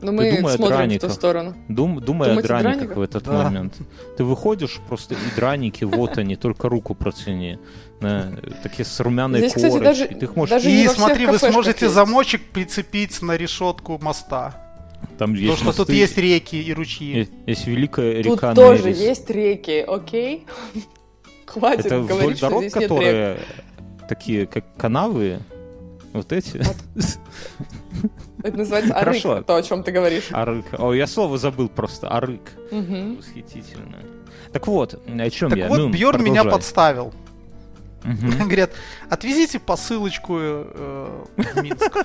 [0.00, 1.10] Но мы думай смотрим в драниках.
[1.10, 1.54] ту сторону.
[1.68, 2.96] Дум, думай Думать о драниках драниках?
[2.98, 3.42] в этот Да.
[3.44, 3.74] момент.
[4.16, 7.58] Ты выходишь просто и драники, вот они, только руку протяни.
[8.00, 8.32] На,
[8.62, 10.06] такие с румяной Здесь, кстати, корочкой.
[10.08, 10.50] даже- Ты их можешь...
[10.50, 11.94] даже- И смотри, вы сможете есть.
[11.96, 14.64] замочек прицепить на решетку моста.
[15.18, 17.16] Там Потому есть что тут мосты, есть реки и ручьи.
[17.18, 18.98] есть, есть великая Тут река тоже Нерис.
[19.00, 20.46] есть реки, окей?
[21.46, 22.90] Хватит Это вдоль говорить, что дорог, здесь нет рек.
[22.90, 23.38] которые
[24.08, 25.40] такие, как канавы,
[26.12, 26.58] вот эти.
[28.42, 29.42] Это называется арык, Хорошо.
[29.42, 30.28] то, о чем ты говоришь.
[30.30, 30.66] Арык.
[30.78, 32.08] О, я слово забыл просто.
[32.08, 32.42] Арык.
[32.70, 33.16] Мгм.
[33.16, 33.98] Восхитительно.
[34.52, 35.68] Так вот, о чем Так я?
[35.68, 37.12] вот, Ну, Бьорн меня подставил.
[38.04, 38.70] Говорят,
[39.10, 41.92] отвезите посылочку э, в Минск.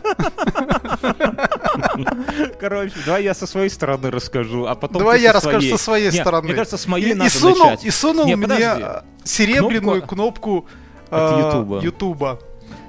[2.59, 6.45] Короче, давай я со своей стороны расскажу, а потом Давай я расскажу со своей стороны.
[6.45, 7.85] Мне кажется, с моей надо сунул, начать.
[7.85, 8.57] и сунул Не, мне
[9.23, 10.65] серебряную Кнопку кнопку
[11.09, 12.39] от э, Ютуба.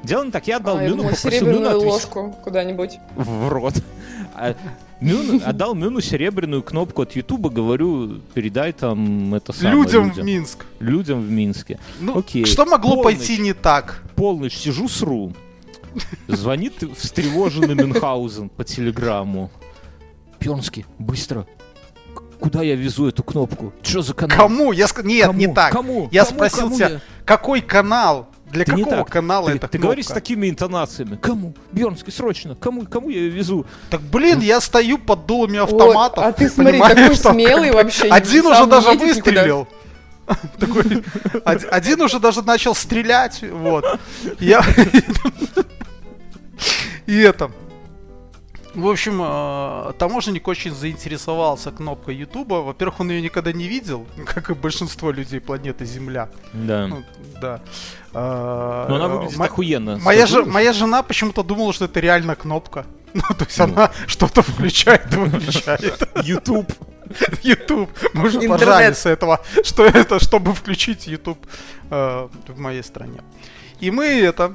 [0.05, 2.99] Не так, я отдал А, Мюну, попросил серебряную отвезти ложку куда-нибудь.
[3.17, 3.75] в рот.
[4.35, 4.55] А
[5.01, 10.27] Мюн, отдал Мюну серебряную кнопку от Ютуба, говорю, передай там это самое Людям в людям.
[10.27, 10.67] Минск.
[10.81, 11.79] Людям в Минске.
[12.01, 12.45] Ну, Окей.
[12.45, 13.17] что могло Полночь.
[13.17, 14.03] пойти не так?
[14.17, 15.33] Полночь сижу, сру.
[16.29, 19.51] Звонит встревоженный Мюнхгаузен по телеграмму.
[20.39, 21.47] Пьонский, быстро.
[22.41, 23.73] Куда я везу эту кнопку?
[23.83, 24.37] Что за канал?
[24.37, 24.73] Кому?
[24.73, 25.39] Я ск- Нет, Кому?
[25.39, 25.73] не так.
[25.73, 26.09] Кому?
[26.13, 26.37] Я Кому?
[26.37, 27.01] спросил Кому тебя, я?
[27.25, 28.29] какой канал?
[28.51, 29.13] Для Ты не какого так.
[29.13, 29.83] канала Ты, эта ты кнопка?
[29.87, 31.17] говоришь с такими интонациями.
[31.17, 31.55] Кому?
[31.73, 32.55] Бьернский, срочно.
[32.55, 33.67] Кому, кому я ее везу?
[33.91, 36.25] Так блин, я стою под дулами автоматов.
[36.25, 36.79] а ты смотри,
[37.15, 39.07] что смелый как вообще, Один уже даже никуда.
[39.07, 39.69] выстрелил.
[40.59, 41.03] Такой,
[41.45, 43.85] од- один уже даже начал стрелять, вот.
[44.41, 44.65] Я...
[47.07, 47.51] И это...
[48.75, 52.55] В общем, э, таможенник очень заинтересовался кнопкой Ютуба.
[52.63, 56.29] Во-первых, он ее никогда не видел, как и большинство людей планеты Земля.
[56.53, 56.87] Да.
[56.89, 57.05] Ну,
[57.41, 57.61] да.
[58.13, 59.99] А, Но она э, выглядит мо- охуенно.
[59.99, 62.85] Моя, же, моя жена почему-то думала, что это реально кнопка.
[63.15, 66.03] Ну, то есть она что-то включает и выключает.
[66.25, 66.73] YouTube.
[67.45, 67.89] YouTube.
[68.13, 68.59] Мы же Интернет.
[68.59, 71.39] поржали с этого, что это, чтобы включить YouTube
[71.91, 73.21] э, в моей стране.
[73.85, 74.55] И мы это...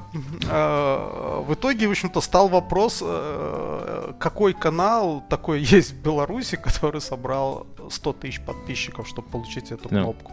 [0.49, 7.01] э, в итоге, в общем-то, стал вопрос, э, какой канал такой есть в Беларуси, который
[7.01, 10.01] собрал 100 тысяч подписчиков, чтобы получить эту Да.
[10.01, 10.31] кнопку.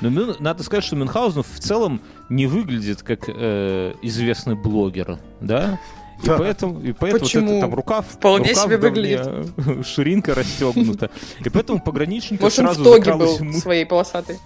[0.00, 5.78] Но Мюн- надо сказать, что Мюнхгаузен в целом не выглядит как э, известный блогер, да?
[6.22, 6.38] И Да.
[6.38, 7.50] поэтому, и поэтому вот Почему?
[7.50, 11.10] это там рукав, Вполне рукав себе в говне, ширинка расстегнута.
[11.44, 14.38] И поэтому пограничник Может, он в сразу тоге закралась был своей полосатой.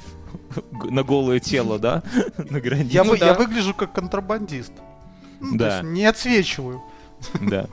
[0.90, 2.02] На голое тело, да?
[2.50, 2.92] На границе.
[2.94, 3.26] Я, Ну да.
[3.26, 4.72] я выгляжу как контрабандист.
[5.40, 5.78] Ну, то Да.
[5.78, 6.82] есть не отсвечиваю.
[7.40, 7.66] Да.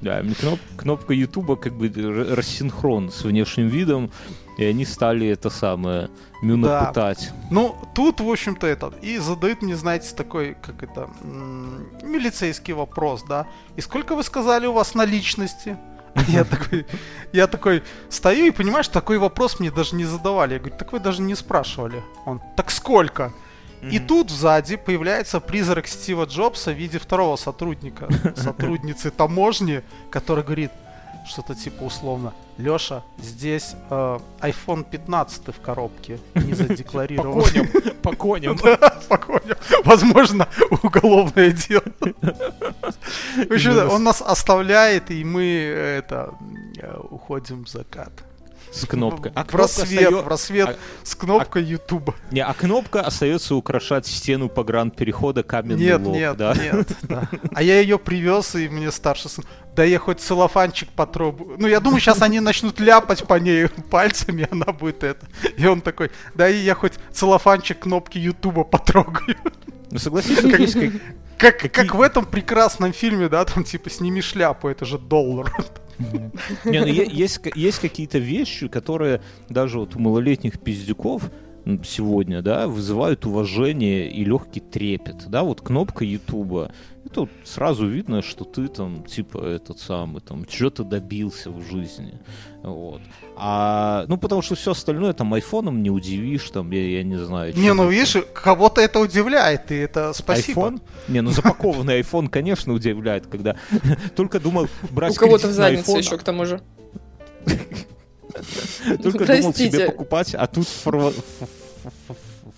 [0.00, 1.88] Да, кноп- кнопка Ютуба как бы
[2.36, 4.10] рассинхрон с внешним видом,
[4.56, 6.08] и они стали это самое
[6.40, 6.84] Мюна Да.
[6.84, 7.32] пытать.
[7.50, 8.92] Ну, тут, в общем-то, это.
[9.02, 13.48] И задают мне, знаете, такой, как это, м, милицейский вопрос, да.
[13.74, 15.70] И сколько вы сказали у вас наличности?
[15.70, 15.97] А
[16.28, 16.86] Я такой,
[17.32, 20.54] я такой стою и понимаю, что такой вопрос мне даже не задавали.
[20.54, 22.02] Я говорю, так вы даже не спрашивали.
[22.26, 23.32] Он, так сколько?
[23.82, 30.72] И тут сзади появляется призрак Стива Джобса в виде второго сотрудника, сотрудницы таможни, который говорит
[31.28, 37.42] что-то типа условно, Леша, здесь э, iPhone 15 в коробке, не По задекларирован.
[37.42, 37.68] коням,
[38.02, 38.58] по коням.
[39.84, 40.48] Возможно,
[40.82, 41.82] уголовное дело.
[42.02, 46.34] В общем, он нас оставляет, и мы э, это
[46.78, 48.12] э, уходим в закат.
[48.72, 49.32] С кнопкой.
[49.34, 52.14] А рассвет, остаё- в рассвет а- с кнопкой Ютуба.
[52.30, 56.54] Не, а кнопка остается украшать стену погранперехода каменный Нет, лоб, нет, да?
[56.54, 56.88] нет.
[57.02, 57.28] да.
[57.54, 59.44] А я ее привез, и мне старший сын.
[59.74, 61.56] Да я хоть целлофанчик потрогаю.
[61.58, 65.26] Ну, я думаю, сейчас они начнут ляпать по ней пальцами, и она будет это.
[65.56, 69.36] И он такой, да и я хоть целлофанчик кнопки Ютуба потрогаю.
[69.90, 70.74] Ну согласись, есть
[71.38, 75.50] как- Как, как в этом прекрасном фильме, да, там типа сними шляпу, это же доллар.
[76.64, 81.30] Не, ну есть, есть какие-то вещи, которые даже вот у малолетних пиздюков
[81.84, 86.72] сегодня, да, вызывают уважение и легкий трепет, да, вот кнопка Ютуба,
[87.08, 92.20] это вот сразу видно, что ты там, типа, этот самый, там, что-то добился в жизни,
[92.62, 93.00] вот.
[93.36, 97.56] А, ну, потому что все остальное, там, айфоном не удивишь, там, я, я не знаю.
[97.56, 98.20] Не, ну еще.
[98.20, 100.60] видишь, кого-то это удивляет, и это спасибо.
[100.60, 100.82] iPhone?
[101.08, 103.56] Не, ну запакованный iPhone, конечно, удивляет, когда
[104.16, 106.60] только думал брать У кого-то в заднице еще к тому же.
[109.02, 110.68] Только думал себе покупать, а тут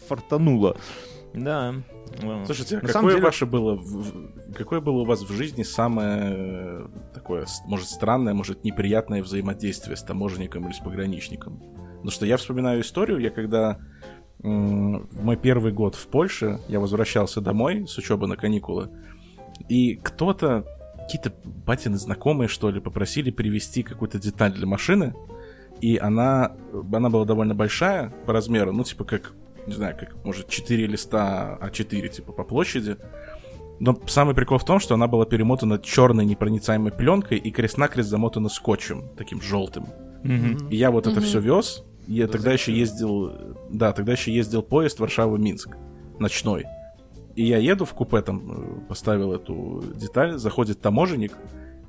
[0.08, 0.76] фартануло.
[1.32, 1.74] Да.
[2.44, 3.82] Слушайте, а какое деле- ваше было,
[4.54, 10.02] какое было у вас в жизни самое э, такое, может, странное, может, неприятное взаимодействие с
[10.02, 11.60] таможенником или с пограничником?
[11.96, 13.78] Потому что я вспоминаю историю, я когда
[14.42, 18.88] мой первый год в Польше, я возвращался домой с учебы на каникулы,
[19.68, 20.64] и кто-то,
[20.96, 25.14] какие-то батины знакомые, что ли, попросили привезти какую-то деталь для машины,
[25.80, 29.34] и она, она была довольно большая по размеру, ну, типа, как,
[29.66, 32.96] не знаю, как, может, 4 листа А4, типа, по площади.
[33.78, 38.48] Но самый прикол в том, что она была перемотана черной непроницаемой пленкой и крест-накрест замотана
[38.48, 39.86] скотчем, таким желтым.
[40.22, 40.68] Мгм.
[40.68, 41.24] И я вот это Мгм.
[41.24, 41.84] все вез.
[42.06, 43.32] Я тогда еще ездил,
[43.70, 45.76] да, тогда еще ездил поезд Варшава-Минск,
[46.18, 46.64] ночной.
[47.36, 51.32] И я еду в купе, там э, поставил эту деталь, заходит таможенник,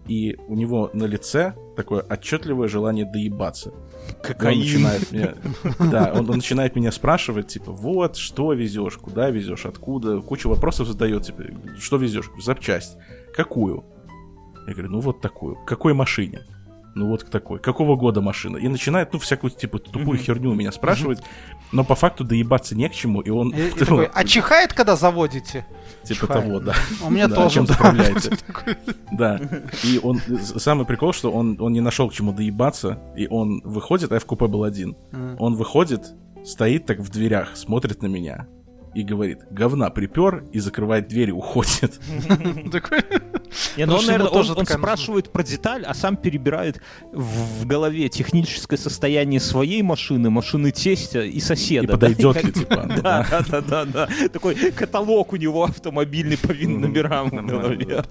[0.08, 3.72] и у него на лице такое отчетливое желание доебаться.
[3.72, 4.60] Он Кокаин.
[4.60, 5.36] начинает меня,
[5.91, 10.88] да, он, он начинает меня спрашивать, типа, вот, что везешь, куда везешь, откуда, кучу вопросов
[10.88, 11.43] задает, типа,
[11.80, 12.97] что везешь, запчасть,
[13.36, 13.86] какую?
[14.68, 16.41] Я говорю, ну вот такую, к какой машине?
[16.94, 17.60] Ну вот к такой.
[17.60, 18.58] Какого года машина?
[18.58, 21.22] И начинает, ну, всякую, типа, тупую херню у меня спрашивать,
[21.72, 24.96] но по факту доебаться не к чему, и он, И- и такой, а чихает, когда
[24.98, 25.66] заводите?
[26.04, 26.44] типа чихает.
[26.46, 26.74] того, да.
[27.06, 27.56] У меня Да, тоже.
[27.56, 27.74] чем да.
[27.74, 28.32] заправляете.
[29.12, 29.39] Да.
[29.84, 30.20] И он,
[30.58, 34.20] самый прикол, что он, он не нашел к чему доебаться, и он выходит, а я
[34.20, 34.96] в купе был один.
[35.39, 36.14] Он выходит,
[36.44, 38.48] стоит так в дверях, смотрит на меня
[38.94, 42.00] и говорит, говна припер, и закрывает дверь и уходит.
[42.72, 43.00] Такой,
[43.78, 44.96] Не, ну он, наверное, он, тоже он такая нужна.
[44.96, 46.82] спрашивает про деталь, а сам перебирает
[47.14, 51.84] в, в голове техническое состояние своей машины, машины тестя и соседа.
[51.86, 53.62] И подойдет ли, типа, Да, да.
[53.62, 54.10] да, да.
[54.32, 58.04] Такой каталог у него автомобильный по номерам в голове.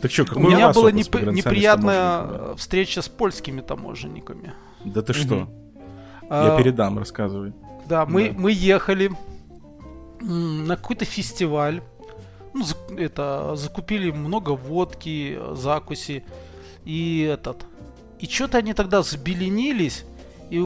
[0.00, 4.54] Так что, У какой меня вас была неприятная встреча с польскими таможенниками.
[4.84, 5.48] Да ты что?
[6.22, 7.52] Я А, передам, рассказывай.
[7.86, 8.34] Да, мы, Да.
[8.38, 9.10] мы ехали
[10.24, 11.82] на какой-то фестиваль.
[12.52, 12.64] Ну,
[12.96, 16.24] это, закупили много водки, закуси.
[16.84, 17.66] И этот...
[18.20, 20.04] И что-то они тогда забеленились.